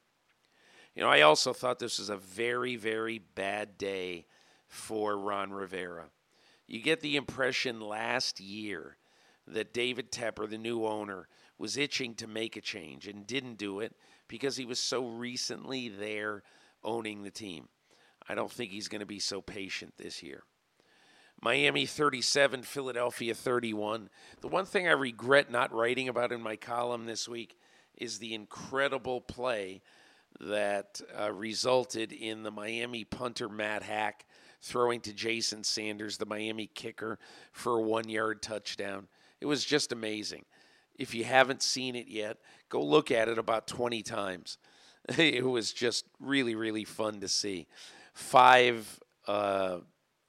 You 0.94 1.02
know, 1.02 1.10
I 1.10 1.20
also 1.20 1.52
thought 1.52 1.78
this 1.78 1.98
was 1.98 2.08
a 2.08 2.16
very, 2.16 2.76
very 2.76 3.18
bad 3.18 3.76
day 3.76 4.24
for 4.68 5.18
Ron 5.18 5.52
Rivera. 5.52 6.06
You 6.66 6.80
get 6.80 7.02
the 7.02 7.16
impression 7.16 7.78
last 7.78 8.40
year 8.40 8.96
that 9.46 9.74
David 9.74 10.10
Tepper, 10.10 10.48
the 10.48 10.56
new 10.56 10.86
owner, 10.86 11.28
was 11.58 11.76
itching 11.76 12.14
to 12.14 12.26
make 12.26 12.56
a 12.56 12.62
change 12.62 13.06
and 13.06 13.26
didn't 13.26 13.58
do 13.58 13.80
it 13.80 13.94
because 14.32 14.56
he 14.56 14.64
was 14.64 14.78
so 14.78 15.04
recently 15.04 15.90
there 15.90 16.42
owning 16.82 17.22
the 17.22 17.30
team. 17.30 17.68
I 18.26 18.34
don't 18.34 18.50
think 18.50 18.70
he's 18.70 18.88
going 18.88 19.00
to 19.00 19.06
be 19.06 19.18
so 19.18 19.42
patient 19.42 19.92
this 19.98 20.22
year. 20.22 20.44
Miami 21.42 21.84
37, 21.84 22.62
Philadelphia 22.62 23.34
31. 23.34 24.08
The 24.40 24.48
one 24.48 24.64
thing 24.64 24.88
I 24.88 24.92
regret 24.92 25.50
not 25.50 25.74
writing 25.74 26.08
about 26.08 26.32
in 26.32 26.40
my 26.40 26.56
column 26.56 27.04
this 27.04 27.28
week 27.28 27.58
is 27.98 28.18
the 28.18 28.32
incredible 28.32 29.20
play 29.20 29.82
that 30.40 31.02
uh, 31.20 31.30
resulted 31.30 32.10
in 32.10 32.42
the 32.42 32.50
Miami 32.50 33.04
punter 33.04 33.50
Matt 33.50 33.82
Haack 33.82 34.24
throwing 34.62 35.00
to 35.00 35.12
Jason 35.12 35.62
Sanders, 35.62 36.16
the 36.16 36.24
Miami 36.24 36.70
kicker, 36.74 37.18
for 37.52 37.76
a 37.76 37.82
one 37.82 38.08
yard 38.08 38.40
touchdown. 38.40 39.08
It 39.42 39.46
was 39.46 39.62
just 39.62 39.92
amazing. 39.92 40.46
If 40.96 41.14
you 41.14 41.24
haven't 41.24 41.62
seen 41.62 41.96
it 41.96 42.08
yet, 42.08 42.38
go 42.68 42.82
look 42.82 43.10
at 43.10 43.28
it 43.28 43.38
about 43.38 43.66
20 43.66 44.02
times. 44.02 44.58
It 45.18 45.44
was 45.44 45.72
just 45.72 46.04
really, 46.20 46.54
really 46.54 46.84
fun 46.84 47.20
to 47.20 47.28
see. 47.28 47.66
Five 48.14 49.00
uh, 49.26 49.78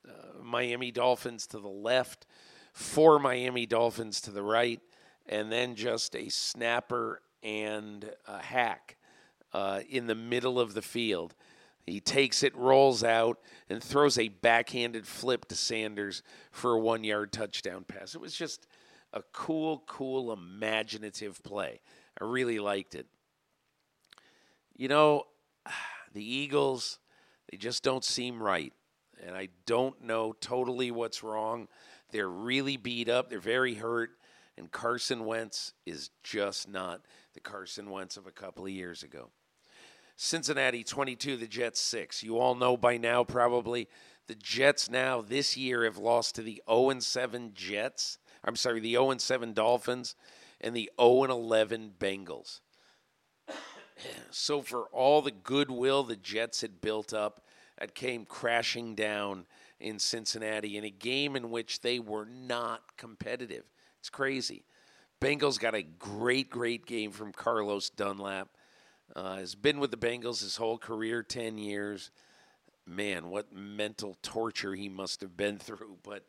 uh, 0.08 0.12
Miami 0.42 0.92
Dolphins 0.92 1.46
to 1.48 1.60
the 1.60 1.68
left, 1.68 2.26
four 2.74 3.20
Miami 3.20 3.68
Dolphins 3.68 4.20
to 4.22 4.32
the 4.32 4.42
right, 4.42 4.82
and 5.28 5.52
then 5.52 5.76
just 5.76 6.16
a 6.16 6.30
snapper 6.30 7.22
and 7.44 8.10
a 8.28 8.40
Haack 8.40 8.98
uh, 9.54 9.82
in 9.88 10.08
the 10.08 10.16
middle 10.16 10.60
of 10.60 10.74
the 10.74 10.82
field. 10.82 11.36
He 11.86 12.00
takes 12.00 12.44
it, 12.44 12.56
rolls 12.56 13.04
out, 13.04 13.40
and 13.70 13.84
throws 13.84 14.18
a 14.18 14.30
backhanded 14.30 15.06
flip 15.06 15.46
to 15.50 15.56
Sanders 15.56 16.24
for 16.52 16.74
a 16.74 16.80
one 16.80 17.04
yard 17.04 17.32
touchdown 17.34 17.84
pass. 17.84 18.16
It 18.16 18.22
was 18.22 18.36
just 18.36 18.68
a 19.14 19.22
cool, 19.32 19.84
cool, 19.88 20.34
imaginative 20.34 21.42
play. 21.44 21.80
I 22.20 22.26
really 22.26 22.60
liked 22.60 22.96
it. 22.96 23.06
You 24.76 24.88
know, 24.88 25.24
the 26.14 26.24
Eagles, 26.24 27.00
they 27.50 27.58
just 27.58 27.84
don't 27.84 28.04
seem 28.04 28.42
right. 28.42 28.74
And 29.26 29.36
I 29.36 29.50
don't 29.66 30.04
know 30.04 30.34
totally 30.34 30.92
what's 30.92 31.24
wrong. 31.24 31.68
They're 32.12 32.30
really 32.30 32.78
beat 32.78 33.10
up, 33.10 33.30
they're 33.30 33.40
very 33.40 33.76
hurt. 33.76 34.12
And 34.58 34.72
Carson 34.72 35.26
Wentz 35.26 35.74
is 35.86 36.12
just 36.24 36.70
not 36.70 37.02
the 37.34 37.40
Carson 37.40 37.90
Wentz 37.90 38.18
of 38.18 38.28
a 38.28 38.32
couple 38.32 38.66
of 38.66 38.72
years 38.72 39.02
ago. 39.02 39.32
Cincinnati 40.16 40.84
22, 40.84 41.38
the 41.38 41.48
Jets 41.48 41.80
6. 41.80 42.22
You 42.22 42.38
all 42.38 42.54
know 42.54 42.78
by 42.78 42.98
now, 42.98 43.24
probably, 43.24 43.88
the 44.28 44.36
Jets 44.36 44.92
now 44.92 45.22
this 45.22 45.58
year 45.58 45.86
have 45.86 45.98
lost 45.98 46.36
to 46.36 46.44
the 46.44 46.62
0 46.70 47.00
7 47.00 47.52
Jets 47.56 48.20
I'm 48.44 48.56
sorry, 48.56 48.80
the 48.80 48.92
0 48.92 49.18
7 49.18 49.54
Dolphins 49.54 50.16
and 50.62 50.76
the 50.76 50.92
0 51.00 51.24
11 51.26 51.94
Bengals. 52.00 52.60
So, 54.32 54.62
for 54.62 54.86
all 54.92 55.22
the 55.22 55.32
goodwill 55.32 56.04
the 56.04 56.16
Jets 56.16 56.62
had 56.62 56.82
built 56.82 57.14
up, 57.14 57.46
it 57.80 57.94
came 57.94 58.26
crashing 58.26 58.96
down 58.96 59.46
in 59.80 60.00
Cincinnati 60.00 60.78
in 60.78 60.84
a 60.84 60.90
game 60.90 61.36
in 61.36 61.52
which 61.52 61.82
they 61.82 62.00
were 62.00 62.26
not 62.26 62.98
competitive. 62.98 63.64
It's 64.00 64.10
crazy. 64.10 64.66
Bengals 65.22 65.60
got 65.60 65.76
a 65.76 65.84
great, 65.84 66.50
great 66.50 66.86
game 66.86 67.12
from 67.12 67.32
Carlos 67.32 67.90
Dunlap. 67.90 68.50
Uh, 69.16 69.38
has 69.38 69.56
been 69.56 69.80
with 69.80 69.92
the 69.92 69.98
Bengals 69.98 70.42
his 70.42 70.58
whole 70.58 70.78
career, 70.78 71.22
10 71.24 71.58
years. 71.58 72.12
Man, 72.86 73.30
what 73.30 73.54
mental 73.54 74.18
torture 74.22 74.74
he 74.74 74.90
must 74.90 75.22
have 75.22 75.38
been 75.38 75.58
through. 75.60 75.98
But 76.04 76.26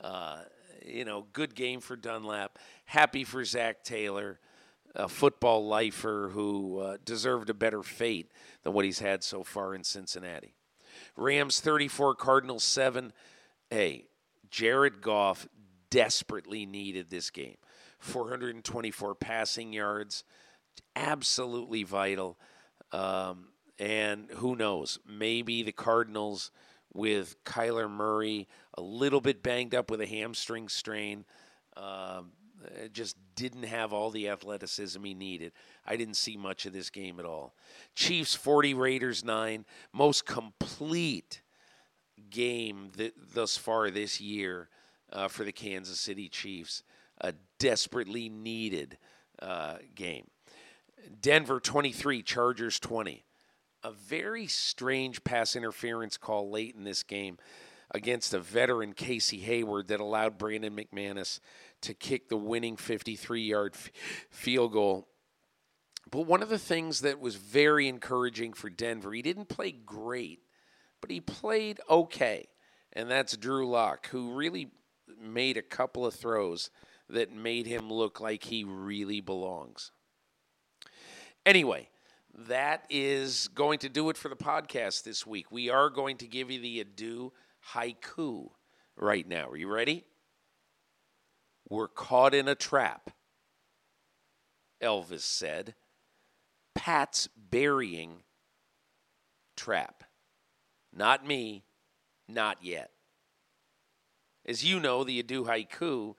uh, 0.00 0.38
you 0.84 1.04
know, 1.04 1.26
good 1.32 1.54
game 1.54 1.80
for 1.80 1.96
Dunlap. 1.96 2.58
Happy 2.84 3.24
for 3.24 3.44
Zac 3.44 3.84
Taylor, 3.84 4.38
a 4.94 5.08
football 5.08 5.66
lifer 5.66 6.30
who 6.32 6.78
uh, 6.78 6.96
deserved 7.04 7.50
a 7.50 7.54
better 7.54 7.82
fate 7.82 8.30
than 8.62 8.72
what 8.72 8.84
he's 8.84 8.98
had 8.98 9.22
so 9.22 9.42
far 9.42 9.74
in 9.74 9.84
Cincinnati. 9.84 10.54
Rams 11.16 11.60
34, 11.60 12.14
Cardinals 12.14 12.64
7. 12.64 13.12
Hey, 13.70 14.06
Jared 14.50 15.00
Goff 15.00 15.46
desperately 15.90 16.66
needed 16.66 17.10
this 17.10 17.30
game. 17.30 17.56
424 17.98 19.14
passing 19.14 19.72
yards, 19.72 20.24
absolutely 20.96 21.82
vital. 21.82 22.38
Um, 22.92 23.48
and 23.78 24.30
who 24.36 24.56
knows? 24.56 24.98
Maybe 25.06 25.62
the 25.62 25.72
Cardinals 25.72 26.50
with 26.92 27.42
Kyler 27.44 27.90
Murray 27.90 28.48
a 28.80 28.82
little 28.82 29.20
bit 29.20 29.42
banged 29.42 29.74
up 29.74 29.90
with 29.90 30.00
a 30.00 30.06
hamstring 30.06 30.68
strain. 30.68 31.26
Um, 31.76 32.32
just 32.92 33.16
didn't 33.36 33.64
have 33.64 33.92
all 33.92 34.10
the 34.10 34.28
athleticism 34.28 35.02
he 35.04 35.14
needed. 35.14 35.52
I 35.86 35.96
didn't 35.96 36.16
see 36.16 36.36
much 36.36 36.64
of 36.64 36.72
this 36.72 36.88
game 36.88 37.20
at 37.20 37.26
all. 37.26 37.54
Chiefs 37.94 38.34
40, 38.34 38.74
Raiders 38.74 39.22
9. 39.22 39.66
Most 39.92 40.24
complete 40.24 41.42
game 42.30 42.90
th- 42.96 43.14
thus 43.34 43.56
far 43.56 43.90
this 43.90 44.20
year 44.20 44.68
uh, 45.12 45.28
for 45.28 45.44
the 45.44 45.52
Kansas 45.52 46.00
City 46.00 46.28
Chiefs. 46.28 46.82
A 47.20 47.34
desperately 47.58 48.30
needed 48.30 48.96
uh, 49.42 49.76
game. 49.94 50.26
Denver 51.20 51.60
23, 51.60 52.22
Chargers 52.22 52.78
20 52.80 53.24
a 53.82 53.90
very 53.90 54.46
strange 54.46 55.24
pass 55.24 55.56
interference 55.56 56.16
call 56.16 56.50
late 56.50 56.74
in 56.74 56.84
this 56.84 57.02
game 57.02 57.38
against 57.90 58.34
a 58.34 58.40
veteran 58.40 58.92
Casey 58.92 59.38
Hayward 59.40 59.88
that 59.88 60.00
allowed 60.00 60.38
Brandon 60.38 60.74
McManus 60.76 61.40
to 61.82 61.94
kick 61.94 62.28
the 62.28 62.36
winning 62.36 62.76
53 62.76 63.42
yard 63.42 63.74
f- 63.74 63.90
field 64.30 64.72
goal. 64.72 65.08
But 66.10 66.26
one 66.26 66.42
of 66.42 66.48
the 66.48 66.58
things 66.58 67.00
that 67.00 67.20
was 67.20 67.36
very 67.36 67.88
encouraging 67.88 68.52
for 68.52 68.70
Denver, 68.70 69.12
he 69.12 69.22
didn't 69.22 69.48
play 69.48 69.72
great, 69.72 70.40
but 71.00 71.10
he 71.10 71.20
played 71.20 71.80
okay. 71.88 72.48
And 72.92 73.10
that's 73.10 73.36
Drew 73.36 73.68
Lock, 73.68 74.08
who 74.08 74.34
really 74.34 74.70
made 75.20 75.56
a 75.56 75.62
couple 75.62 76.04
of 76.04 76.14
throws 76.14 76.70
that 77.08 77.32
made 77.32 77.66
him 77.66 77.92
look 77.92 78.20
like 78.20 78.44
he 78.44 78.64
really 78.64 79.20
belongs. 79.20 79.92
Anyway, 81.46 81.88
that 82.46 82.84
is 82.90 83.48
going 83.48 83.78
to 83.80 83.88
do 83.88 84.10
it 84.10 84.16
for 84.16 84.28
the 84.28 84.36
podcast 84.36 85.04
this 85.04 85.26
week. 85.26 85.50
We 85.50 85.70
are 85.70 85.90
going 85.90 86.16
to 86.18 86.26
give 86.26 86.50
you 86.50 86.60
the 86.60 86.80
adieu 86.80 87.32
haiku 87.74 88.50
right 88.96 89.26
now. 89.26 89.48
Are 89.48 89.56
you 89.56 89.72
ready? 89.72 90.04
We're 91.68 91.88
caught 91.88 92.34
in 92.34 92.48
a 92.48 92.54
trap, 92.54 93.10
Elvis 94.82 95.20
said. 95.20 95.74
Pat's 96.74 97.28
burying 97.36 98.22
trap. 99.56 100.04
Not 100.92 101.26
me, 101.26 101.64
not 102.28 102.58
yet. 102.62 102.90
As 104.44 104.64
you 104.64 104.80
know, 104.80 105.04
the 105.04 105.20
adieu 105.20 105.44
haiku, 105.44 106.14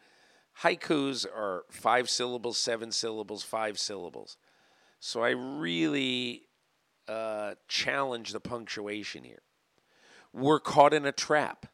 haikus 0.62 1.26
are 1.26 1.66
five 1.70 2.10
syllables, 2.10 2.58
seven 2.58 2.92
syllables, 2.92 3.44
five 3.44 3.80
syllables. 3.80 4.38
So 5.00 5.22
I 5.22 5.32
really 5.32 6.44
uh, 7.08 7.56
challenge 7.68 8.32
the 8.32 8.40
punctuation 8.40 9.24
here. 9.24 9.42
We're 10.34 10.60
caught 10.60 10.94
in 10.94 11.06
a 11.06 11.12
trap, 11.12 11.68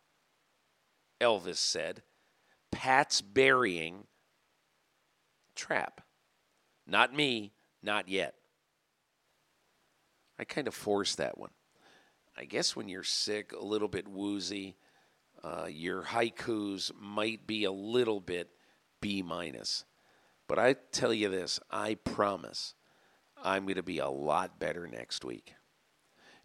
Elvis 1.22 1.58
said. 1.58 2.04
Pat's 2.72 3.22
burying 3.22 4.06
trap. 5.56 6.02
Not 6.86 7.14
me, 7.14 7.54
not 7.84 8.10
yet. 8.10 8.36
I 10.40 10.44
kind 10.44 10.68
of 10.68 10.74
forced 10.74 11.18
that 11.18 11.38
one. 11.38 11.52
I 12.38 12.46
guess 12.46 12.76
when 12.76 12.88
you're 12.88 13.04
sick, 13.04 13.52
a 13.52 13.64
little 13.64 13.88
bit 13.88 14.08
woozy, 14.08 14.76
uh, 15.44 15.68
your 15.70 16.04
haikus 16.04 16.92
might 17.00 17.48
be 17.48 17.64
a 17.64 17.72
little 17.72 18.20
bit 18.20 18.50
B 19.02 19.24
minus. 19.24 19.86
But 20.48 20.60
I 20.60 20.76
tell 20.92 21.14
you 21.14 21.30
this, 21.30 21.60
I 21.70 21.96
promise 21.96 22.76
I'm 23.44 23.64
going 23.64 23.76
to 23.76 23.84
be 23.84 24.00
a 24.00 24.10
lot 24.10 24.60
better 24.60 24.88
next 24.88 25.26
week. 25.26 25.54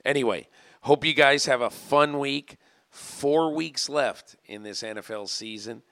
Anyway, 0.05 0.49
hope 0.83 1.05
you 1.05 1.15
guys 1.15 1.47
have 1.47 1.61
a 1.61 1.71
fun 1.71 2.19
week. 2.19 2.57
Four 2.91 3.55
weeks 3.55 3.89
left 3.89 4.37
in 4.45 4.63
this 4.63 4.83
NFL 4.83 5.29
season. 5.29 5.83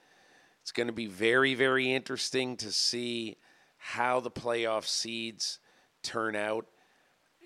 It's 0.60 0.72
going 0.72 0.88
to 0.88 0.92
be 0.92 1.06
very, 1.06 1.54
very 1.54 1.92
interesting 1.92 2.56
to 2.58 2.70
see 2.70 3.36
how 3.78 4.20
the 4.20 4.30
playoff 4.30 4.86
seeds 4.86 5.58
turn 6.02 6.36
out. 6.36 6.66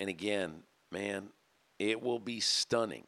And 0.00 0.08
again, 0.08 0.64
man, 0.90 1.28
it 1.78 2.02
will 2.02 2.18
be 2.18 2.40
stunning 2.40 3.06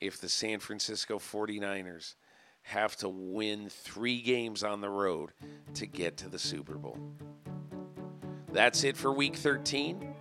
if 0.00 0.20
the 0.20 0.28
San 0.28 0.58
Francisco 0.58 1.18
49ers 1.18 2.14
have 2.62 2.96
to 2.96 3.08
win 3.08 3.68
three 3.68 4.20
games 4.20 4.64
on 4.64 4.80
the 4.80 4.88
road 4.88 5.30
to 5.74 5.86
get 5.86 6.16
to 6.18 6.28
the 6.28 6.38
Super 6.38 6.74
Bowl. 6.74 6.98
That's 8.52 8.82
it 8.84 8.96
for 8.96 9.12
week 9.12 9.36
13. 9.36 10.14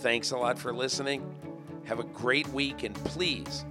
Thanks 0.00 0.32
a 0.32 0.36
lot 0.36 0.58
for 0.58 0.72
listening. 0.72 1.37
Have 1.88 2.00
a 2.00 2.04
great 2.04 2.46
week, 2.48 2.82
and 2.82 2.94
please 2.94 3.64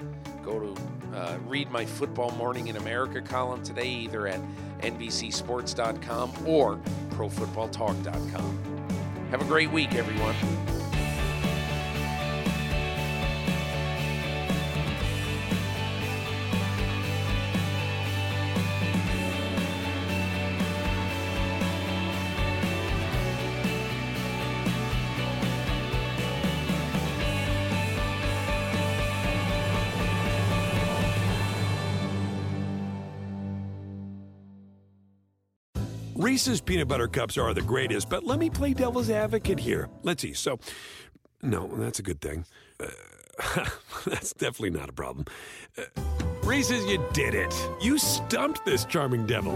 go 0.44 0.60
to 0.60 0.76
uh, 1.16 1.38
read 1.46 1.70
my 1.70 1.86
Football 1.86 2.32
Morning 2.32 2.68
in 2.68 2.78
America 2.78 3.22
column 3.22 3.62
today, 3.62 3.88
either 3.88 4.28
at 4.28 4.42
NBCSports.com 4.82 6.34
or 6.46 6.80
ProFootballTalk.com. 7.12 8.60
Have 9.30 9.42
a 9.42 9.46
great 9.46 9.72
week, 9.72 9.94
everyone. 9.94 10.36
Reese's 36.28 36.60
peanut 36.60 36.90
butter 36.90 37.08
cups 37.08 37.38
are 37.38 37.54
the 37.54 37.62
greatest, 37.62 38.10
but 38.10 38.26
let 38.26 38.38
me 38.38 38.50
play 38.50 38.74
devil's 38.74 39.10
advocate 39.10 39.58
here. 39.58 39.88
Let's 40.04 40.22
see. 40.22 40.34
So, 40.34 40.60
no, 41.42 41.68
that's 41.78 42.00
a 42.00 42.04
good 42.04 42.20
thing. 42.20 42.44
Uh, 42.82 43.64
that's 44.06 44.34
definitely 44.34 44.72
not 44.72 44.90
a 44.90 44.92
problem. 44.92 45.24
Uh, 45.78 45.84
Reese's, 46.44 46.84
you 46.86 47.02
did 47.14 47.34
it. 47.34 47.56
You 47.82 47.98
stumped 47.98 48.66
this 48.66 48.84
charming 48.84 49.26
devil. 49.26 49.56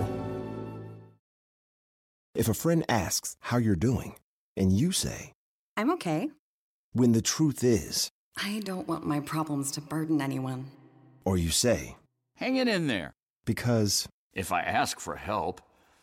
If 2.36 2.48
a 2.48 2.54
friend 2.54 2.86
asks 2.88 3.36
how 3.42 3.58
you're 3.58 3.76
doing, 3.76 4.16
and 4.56 4.72
you 4.72 4.94
say, 4.94 5.34
I'm 5.76 5.92
okay. 5.92 6.30
when 6.94 7.12
the 7.12 7.22
truth 7.22 7.66
is, 7.66 8.10
I 8.42 8.62
don't 8.64 8.88
want 8.88 9.06
my 9.06 9.20
problems 9.20 9.72
to 9.72 9.82
burden 9.82 10.22
anyone. 10.22 10.68
or 11.26 11.38
you 11.38 11.50
say, 11.50 11.98
Hang 12.38 12.56
it 12.56 12.70
in 12.70 12.88
there. 12.88 13.12
because, 13.46 14.08
If 14.34 14.54
I 14.54 14.62
ask 14.62 15.02
for 15.02 15.18
help, 15.18 15.60